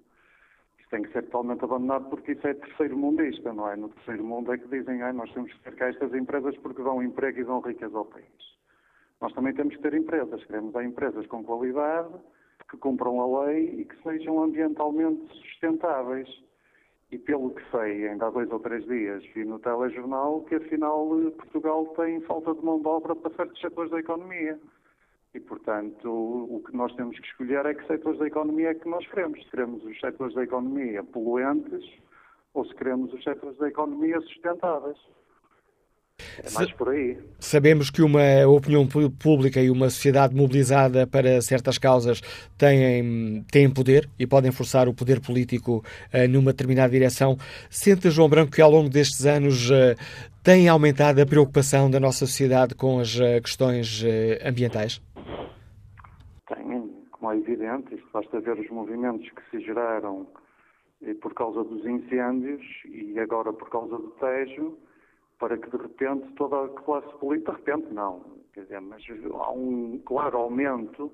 [0.86, 3.76] isso tem que ser totalmente abandonado porque isso é terceiro mundista, não é?
[3.76, 6.82] No terceiro mundo é que dizem, ah, nós temos que ter cá estas empresas porque
[6.82, 8.56] dão emprego e dão ricas ao país.
[9.20, 12.14] Nós também temos que ter empresas, queremos dar empresas com qualidade,
[12.70, 16.28] que cumpram a lei e que sejam ambientalmente sustentáveis.
[17.10, 21.06] E pelo que sei, ainda há dois ou três dias vi no telejornal que afinal
[21.36, 24.58] Portugal tem falta de mão de obra para certos setores da economia.
[25.36, 28.88] E, portanto, o que nós temos que escolher é que setores da economia é que
[28.88, 29.38] nós queremos.
[29.42, 31.84] Se queremos os setores da economia poluentes
[32.54, 34.96] ou se queremos os setores da economia sustentáveis.
[36.42, 37.18] É mais por aí.
[37.38, 38.88] Sabemos que uma opinião
[39.18, 42.22] pública e uma sociedade mobilizada para certas causas
[42.56, 45.84] têm, têm poder e podem forçar o poder político
[46.14, 47.36] uh, numa determinada direção.
[47.68, 49.94] Sente, João Branco, que ao longo destes anos uh,
[50.42, 54.02] tem aumentado a preocupação da nossa sociedade com as uh, questões
[54.42, 55.04] ambientais?
[56.46, 60.26] Tem, como é evidente, isto basta ver os movimentos que se geraram
[61.00, 64.78] e por causa dos incêndios e agora por causa do Tejo,
[65.38, 68.22] para que de repente toda a classe política, de repente não,
[68.54, 69.02] quer dizer, mas
[69.32, 71.12] há um claro aumento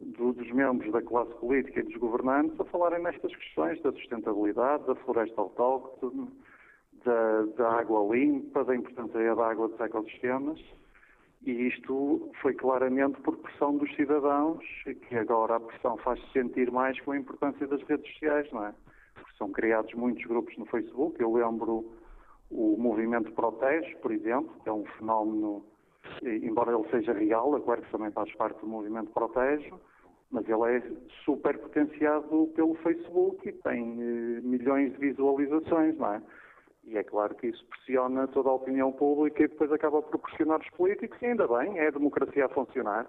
[0.00, 4.86] do, dos membros da classe política e dos governantes a falarem nestas questões da sustentabilidade,
[4.86, 6.28] da floresta autóctone,
[7.04, 10.60] da, da água limpa, da importância da água dos ecossistemas.
[11.44, 17.00] E isto foi claramente por pressão dos cidadãos, que agora a pressão faz-se sentir mais
[17.00, 18.74] com a importância das redes sociais, não é?
[19.14, 21.20] Porque são criados muitos grupos no Facebook.
[21.20, 21.84] Eu lembro
[22.48, 25.64] o movimento Protege, por exemplo, que é um fenómeno,
[26.22, 29.72] embora ele seja real, a Quercus também faz parte do movimento Protege,
[30.30, 30.82] mas ele é
[31.24, 36.22] super potenciado pelo Facebook e tem eh, milhões de visualizações, não é?
[36.84, 40.60] E é claro que isso pressiona toda a opinião pública e depois acaba por pressionar
[40.60, 43.06] os políticos, e ainda bem, é a democracia a funcionar.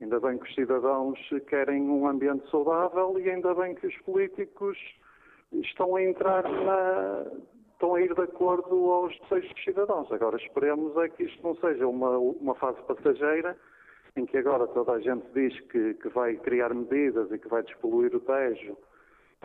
[0.00, 1.18] Ainda bem que os cidadãos
[1.48, 4.76] querem um ambiente saudável e ainda bem que os políticos
[5.52, 7.26] estão a entrar na.
[7.72, 10.10] estão a ir de acordo aos desejos dos cidadãos.
[10.10, 13.56] Agora esperemos é que isto não seja uma, uma fase passageira
[14.16, 17.62] em que agora toda a gente diz que, que vai criar medidas e que vai
[17.62, 18.76] despoluir o Tejo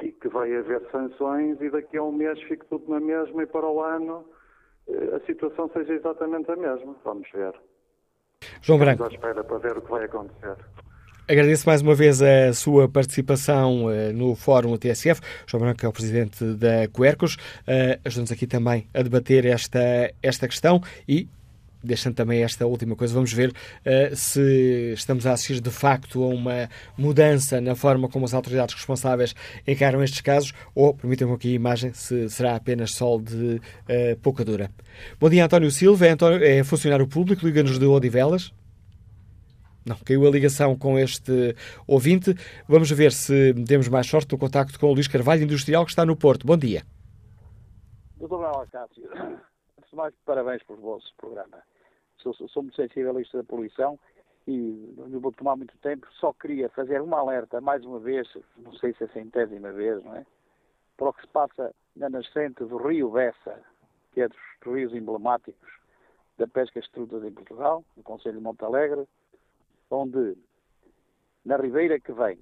[0.01, 3.45] e que vai haver sanções e daqui a um mês fique tudo na mesma e
[3.47, 4.25] para o ano
[4.87, 6.95] eh, a situação seja exatamente a mesma.
[7.03, 7.53] Vamos ver.
[8.61, 9.03] João Branco.
[9.03, 10.55] Estamos à espera para ver o que vai acontecer.
[11.29, 15.19] Agradeço mais uma vez a sua participação uh, no Fórum TSF.
[15.45, 17.35] João Branco é o presidente da Quercos.
[17.35, 19.79] Uh, Ajuda-nos aqui também a debater esta,
[20.23, 21.27] esta questão e
[21.87, 26.27] deixando também esta última coisa, vamos ver uh, se estamos a assistir de facto a
[26.27, 29.33] uma mudança na forma como as autoridades responsáveis
[29.65, 34.43] encaram estes casos ou, permitam-me aqui a imagem, se será apenas sol de uh, pouca
[34.43, 34.69] dura.
[35.19, 38.51] Bom dia, António Silva, é, António, é funcionário público, liga-nos de Odivelas.
[39.85, 41.55] Não, caiu a ligação com este
[41.87, 42.35] ouvinte.
[42.67, 46.05] Vamos ver se temos mais sorte no contacto com o Luís Carvalho, industrial, que está
[46.05, 46.45] no Porto.
[46.45, 46.83] Bom dia.
[48.19, 51.57] Doutor Cássio, antes de mais, parabéns pelo vosso programa
[52.19, 53.99] sou, sou muito sensível a isto da poluição
[54.47, 58.27] e não vou tomar muito tempo, só queria fazer uma alerta, mais uma vez,
[58.57, 60.25] não sei se é centésima vez, não é?
[60.95, 63.61] Para o que se passa na nascente do rio Bessa,
[64.13, 65.69] que é dos rios emblemáticos
[66.37, 69.05] da pesca estrutura em Portugal, no Conselho de Montalegre,
[69.91, 70.37] onde
[71.43, 72.39] na ribeira que vem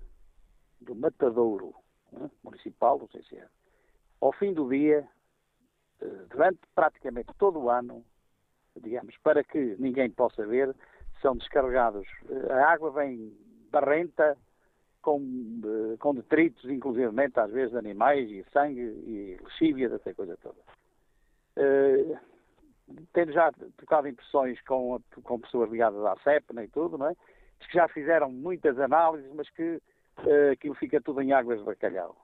[0.82, 1.74] do Matadouro
[2.14, 2.30] é?
[2.44, 3.48] municipal, não sei se é,
[4.22, 5.08] ao fim do dia,
[6.02, 8.04] eh, durante praticamente todo o ano,
[8.82, 10.76] digamos, para que ninguém possa ver,
[11.22, 12.08] são descarregados.
[12.50, 13.34] A água vem
[13.72, 14.38] barrenta,
[15.02, 15.22] com,
[15.64, 20.60] eh, com detritos, inclusivamente, às vezes, de animais e sangue e lexívia, dessa coisa toda.
[21.58, 22.18] Uh,
[23.14, 27.16] tendo já tocado impressões com, com pessoas ligadas à CEPNA e tudo, não é?
[27.68, 29.82] que já fizeram muitas análises, mas que
[30.20, 32.16] uh, aquilo fica tudo em águas de bacalhau.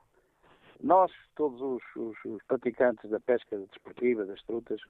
[0.81, 4.81] Nós, todos os, os, os praticantes da pesca desportiva, das trutas,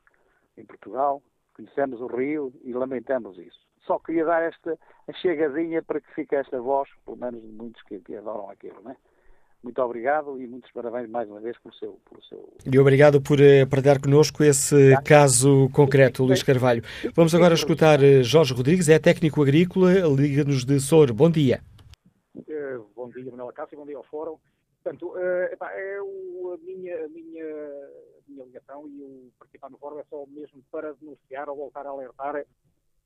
[0.57, 1.21] em Portugal,
[1.53, 3.59] conhecemos o rio e lamentamos isso.
[3.85, 4.77] Só queria dar esta
[5.21, 8.91] chegadinha para que fique esta voz, pelo menos de muitos que, que adoram aquilo, não
[8.91, 8.95] é?
[9.63, 11.99] Muito obrigado e muitos parabéns mais uma vez pelo seu.
[12.09, 12.53] Pelo seu...
[12.65, 15.01] E obrigado por uh, partilhar connosco esse tá.
[15.03, 16.81] caso concreto, Luís Carvalho.
[17.13, 21.13] Vamos agora escutar uh, Jorge Rodrigues, é técnico agrícola, Liga-nos de Soro.
[21.13, 21.61] Bom dia.
[22.35, 24.37] Uh, bom dia, Manuela Cássio, bom dia ao Fórum.
[24.83, 27.45] Portanto, uh, epá, é o, a, minha, a, minha,
[28.31, 31.89] minha ligação e o participar no fórum é só mesmo para denunciar ou voltar a
[31.89, 32.45] alertar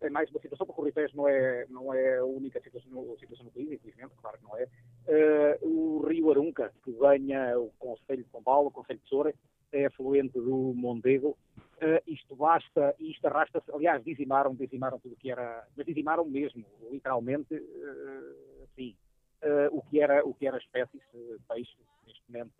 [0.02, 3.52] é mais uma situação, porque o Ritejo não é, não é a única situação, no
[3.52, 4.68] país, infelizmente, claro que não é.
[5.08, 9.34] Uh, o Rio Arunca, que ganha o Conselho de Paulo, o Conselho de Soura,
[9.72, 11.38] é afluente do Mondego.
[11.78, 16.66] Uh, isto basta, isto arrasta-se, aliás, dizimaram, dizimaram tudo o que era, mas dizimaram mesmo,
[16.92, 18.96] literalmente, uh, assim,
[19.44, 21.76] uh, o, que era, o que era espécies de peixe,
[22.06, 22.52] neste momento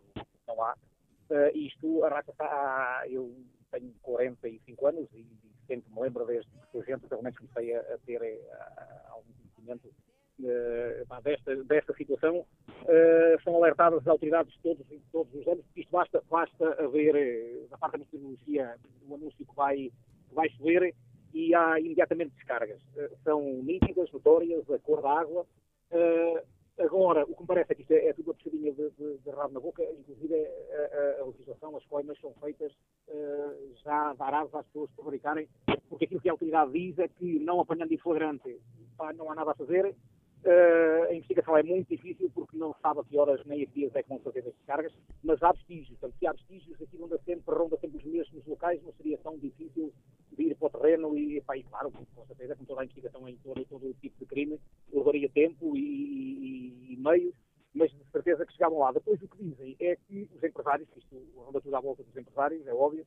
[0.46, 0.76] não há.
[1.30, 3.04] Uh, isto arrasta-se há.
[3.08, 3.34] Eu
[3.70, 7.74] tenho 45 anos e, e sempre me lembro desde que sou gente, pelo menos comecei
[7.74, 9.88] a, a ter a, algum conhecimento
[10.40, 12.46] uh, desta, desta situação.
[12.82, 17.92] Uh, são alertadas as autoridades todos, todos os anos, isto basta, basta haver, da parte
[17.92, 18.76] da meteorologia,
[19.08, 19.76] o anúncio que vai,
[20.28, 20.94] que vai chover
[21.34, 22.80] e há imediatamente descargas.
[22.94, 25.46] Uh, são nítidas, notórias, a cor da água.
[25.90, 28.90] Uh, Agora, o que me parece é que isto é, é tudo uma pescadinha de,
[28.90, 32.70] de, de rabo na boca, inclusive a, a, a legislação, as coimas são feitas
[33.08, 35.48] uh, já varadas às pessoas fabricarem,
[35.88, 38.60] porque aquilo que a autoridade diz é que não apanhando em flagrante
[38.98, 42.80] pá, não há nada a fazer, uh, a investigação é muito difícil porque não se
[42.82, 44.92] sabe a que horas nem a que dias é que vão fazer as descargas,
[45.24, 48.82] mas há vestígios, portanto, se há vestígios, aquilo anda sempre, ronda sempre os mesmos locais,
[48.82, 49.90] não seria tão difícil
[50.32, 53.26] de ir para o terreno e, pá, e claro, com certeza, com toda a investigação
[53.26, 54.60] em todo, todo o tipo de crime,
[58.56, 58.92] chegavam lá.
[58.92, 61.16] Depois o que dizem é que os empresários, isto
[61.48, 63.06] anda tudo à volta dos empresários, é óbvio,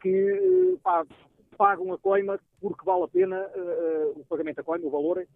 [0.00, 1.06] que pá,
[1.56, 3.50] pagam a coima porque vale a pena
[4.16, 5.26] o pagamento da coima, o valor,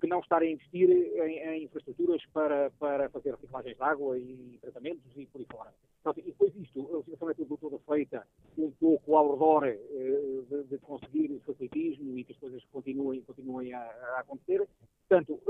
[0.00, 4.58] que não estarem a investir em, em, infraestruturas para, para fazer reciclagens de água e
[4.60, 5.72] tratamentos e por aí fora.
[6.00, 8.26] Então, e depois isto, a legislação é tudo, toda feita
[8.58, 9.62] um pouco ao redor
[10.48, 14.66] de, de conseguir o facilitismo e que as coisas continuem, continuem a, a acontecer.
[15.08, 15.40] Portanto,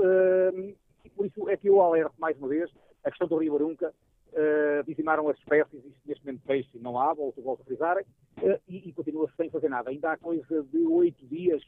[0.53, 0.75] e
[1.23, 2.69] por isso é que eu alerto mais uma vez
[3.03, 3.93] a questão do Rio Arunca,
[4.33, 8.61] uh, dizimaram as espécies, isto neste momento peixe não há, volto, volto a frisar, uh,
[8.67, 9.89] e, e continua sem fazer nada.
[9.89, 11.61] Ainda há coisa de oito dias,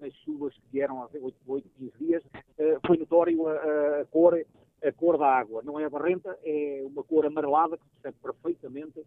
[0.00, 1.08] nas chuvas que vieram há
[1.46, 4.34] oito, quinze dias, uh, foi notório a, a, cor
[4.82, 5.62] a cor da água.
[5.62, 9.02] Não é barrenta, é uma cor amarelada que se percebe perfeitamente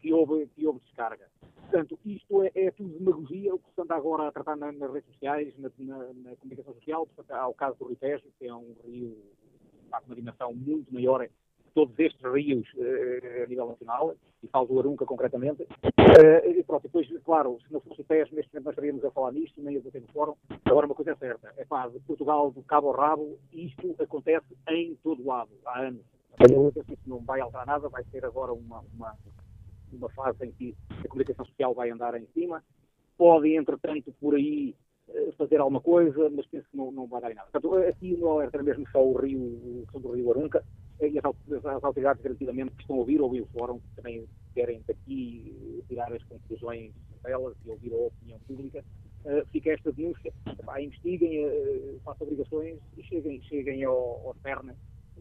[0.00, 1.28] que, houve, que houve descarga.
[1.72, 4.92] Portanto, isto é, é, tudo demagogia, o que se anda agora a tratar nas, nas
[4.92, 7.06] redes sociais, na, na, na, comunicação social.
[7.06, 9.16] Portanto, há o caso do Rio Tejo, que é um rio
[10.00, 11.26] de uma dimensão muito maior
[11.74, 15.62] todos estes rios uh, a nível nacional, e falo do Arunca concretamente.
[15.62, 19.10] Uh, e pronto, depois, claro, se não fosse o TES, neste momento nós estaríamos a
[19.10, 20.34] falar nisto, nem a debater no fórum.
[20.64, 24.46] Agora, uma coisa é certa, é pá, de Portugal, do cabo ao rabo, isto acontece
[24.68, 26.02] em todo lado, há anos.
[26.88, 29.16] Isso não vai alterar nada, vai ser agora uma, uma,
[29.92, 30.74] uma fase em que
[31.04, 32.62] a comunicação social vai andar em cima.
[33.16, 34.81] Pode, entretanto, por aí eh,
[35.36, 37.48] fazer alguma coisa, mas penso que não, não vai dar em nada.
[37.50, 40.64] Portanto, aqui não é mesmo só o rio, o do Rio Arunca,
[41.00, 44.82] e as, as autoridades garantidamente que estão a ouvir, ouvir o fórum, que também querem
[44.86, 48.84] daqui tirar as conclusões delas e ouvir a opinião pública,
[49.24, 50.32] uh, fica esta denúncia.
[50.46, 54.72] Epá, investiguem, uh, façam obrigações e cheguem, cheguem ao, ao cerne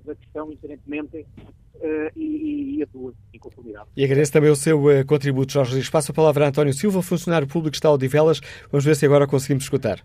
[0.05, 3.89] da questão, independentemente, uh, e, e atuem em conformidade.
[3.95, 5.89] E agradeço também o seu uh, contributo, Jorge Rodrigues.
[5.89, 8.39] Passo a palavra a António Silva, funcionário público está ao Odivelas.
[8.72, 9.99] Vamos ver se agora conseguimos escutar.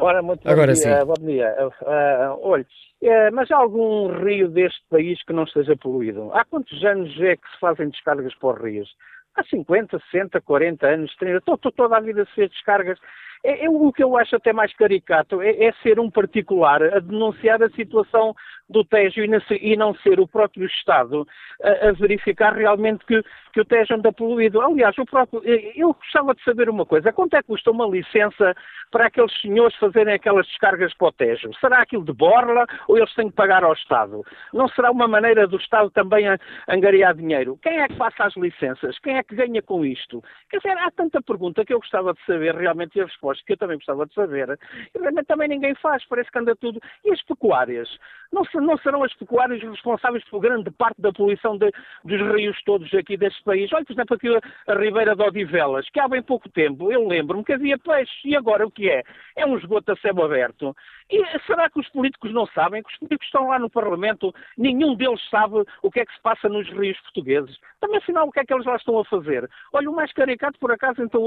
[0.00, 1.00] Ora, muito agora bom dia.
[1.00, 1.06] Sim.
[1.06, 1.56] Bom dia.
[1.60, 2.66] Uh, olhe,
[3.02, 6.30] é, mas há algum rio deste país que não esteja poluído?
[6.32, 8.88] Há quantos anos é que se fazem descargas para os rios?
[9.34, 12.98] Há 50, 60, 40 anos, 30, toda, toda a vida se fez descargas.
[13.44, 16.98] É, é, o que eu acho até mais caricato é, é, ser um particular a
[16.98, 18.34] denunciar a situação
[18.68, 19.20] do Tejo
[19.60, 21.26] e não ser o próprio Estado
[21.62, 23.22] a, a verificar realmente que,
[23.52, 24.60] que, o Tejo anda poluído.
[24.60, 28.54] Aliás, o próprio, eu gostava de saber uma coisa: quanto é que custa uma licença
[28.90, 31.50] para aqueles senhores fazerem aquelas descargas para o Tejo?
[31.60, 34.22] Será aquilo de borla ou eles têm que pagar ao Estado?
[34.52, 36.38] Não será uma maneira do Estado também a,
[36.68, 37.58] angariar dinheiro?
[37.62, 38.98] Quem é que passa as licenças?
[38.98, 40.22] Quem é que ganha com isto?
[40.50, 43.52] Quer dizer, há tanta pergunta que eu gostava de saber realmente e a resposta que
[43.52, 44.58] eu também gostava de saber.
[44.94, 46.80] Realmente também ninguém faz, parece que anda tudo.
[47.04, 47.88] E as pecuárias?
[48.32, 51.70] Não, não serão as pecuárias responsáveis por grande parte da poluição de,
[52.04, 53.72] dos rios todos aqui deste país?
[53.72, 57.06] Olha, por exemplo, aqui a, a Ribeira de Odivelas, que há bem pouco tempo, eu
[57.06, 59.02] lembro-me que havia peixe, e agora o que é?
[59.36, 60.74] É um esgoto a céu aberto.
[61.10, 62.82] E será que os políticos não sabem?
[62.82, 66.20] Que os políticos estão lá no Parlamento, nenhum deles sabe o que é que se
[66.20, 67.56] passa nos rios portugueses.
[67.80, 69.48] Também, afinal, o que é que eles lá estão a fazer?
[69.72, 71.22] Olha, o mais caricato, por acaso, então,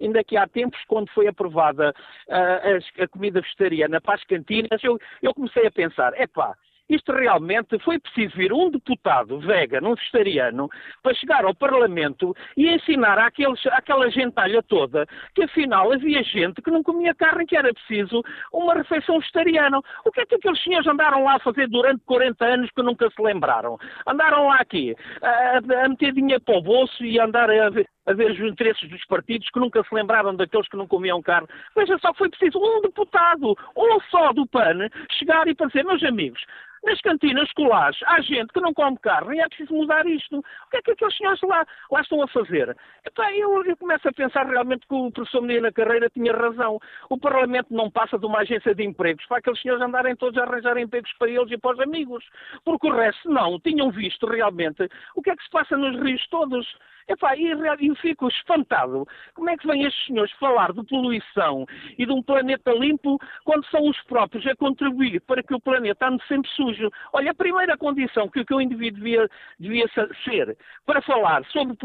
[0.00, 1.94] ainda que há tempos, quando foi aprovada
[2.28, 6.56] uh, a, a comida vegetariana para as cantinas, eu, eu comecei a pensar, epá,
[6.90, 10.68] isto realmente foi preciso vir um deputado vegano, um vegetariano,
[11.02, 16.70] para chegar ao Parlamento e ensinar àqueles, àquela gentalha toda que afinal havia gente que
[16.70, 18.22] não comia carne, que era preciso
[18.52, 19.78] uma refeição vegetariana.
[20.04, 23.08] O que é que aqueles senhores andaram lá a fazer durante 40 anos que nunca
[23.10, 23.78] se lembraram?
[24.06, 27.70] Andaram lá aqui a, a meter dinheiro para o bolso e andar a
[28.06, 31.48] a ver os interesses dos partidos que nunca se lembraram daqueles que não comiam carne.
[31.76, 36.40] Veja só, foi preciso um deputado, um só do PAN, chegar e dizer, meus amigos,
[36.82, 40.38] nas cantinas escolares há gente que não come carne e é preciso mudar isto.
[40.38, 42.74] O que é que aqueles senhores lá, lá estão a fazer?
[43.06, 46.78] Então, eu, eu começo a pensar realmente que o professor Medina Carreira tinha razão.
[47.10, 50.44] O Parlamento não passa de uma agência de empregos para aqueles senhores andarem todos a
[50.44, 52.24] arranjar empregos para eles e para os amigos.
[52.64, 56.26] Porque o resto não, tinham visto realmente o que é que se passa nos rios
[56.28, 56.66] todos.
[57.10, 59.04] Epá, e eu fico espantado.
[59.34, 61.66] Como é que vêm estes senhores falar de poluição
[61.98, 66.06] e de um planeta limpo quando são os próprios a contribuir para que o planeta
[66.06, 66.88] ande sempre sujo?
[67.12, 69.28] Olha, a primeira condição que, que o indivíduo devia,
[69.58, 69.86] devia
[70.24, 70.56] ser
[70.86, 71.76] para falar sobre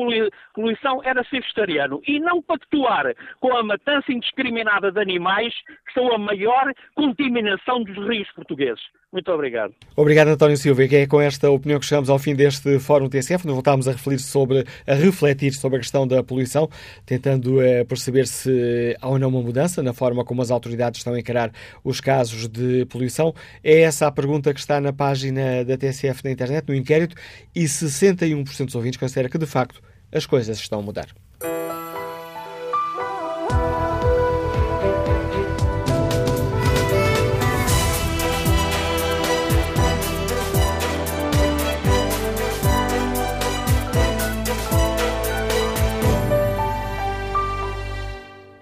[0.54, 5.56] poluição era ser vegetariano e não pactuar com a matança indiscriminada de animais
[5.88, 8.84] que são a maior contaminação dos rios portugueses.
[9.16, 9.74] Muito obrigado.
[9.96, 10.84] Obrigado, António Silva.
[10.84, 13.94] E é com esta opinião que chegamos ao fim deste Fórum TSF, onde voltámos a
[13.94, 16.70] refletir sobre, a refletir sobre a questão da poluição,
[17.06, 21.14] tentando uh, perceber se há ou não uma mudança na forma como as autoridades estão
[21.14, 21.50] a encarar
[21.82, 23.34] os casos de poluição.
[23.64, 27.16] É essa a pergunta que está na página da TSF na internet, no inquérito,
[27.56, 29.82] e 61% dos ouvintes considera que, de facto,
[30.12, 31.08] as coisas estão a mudar.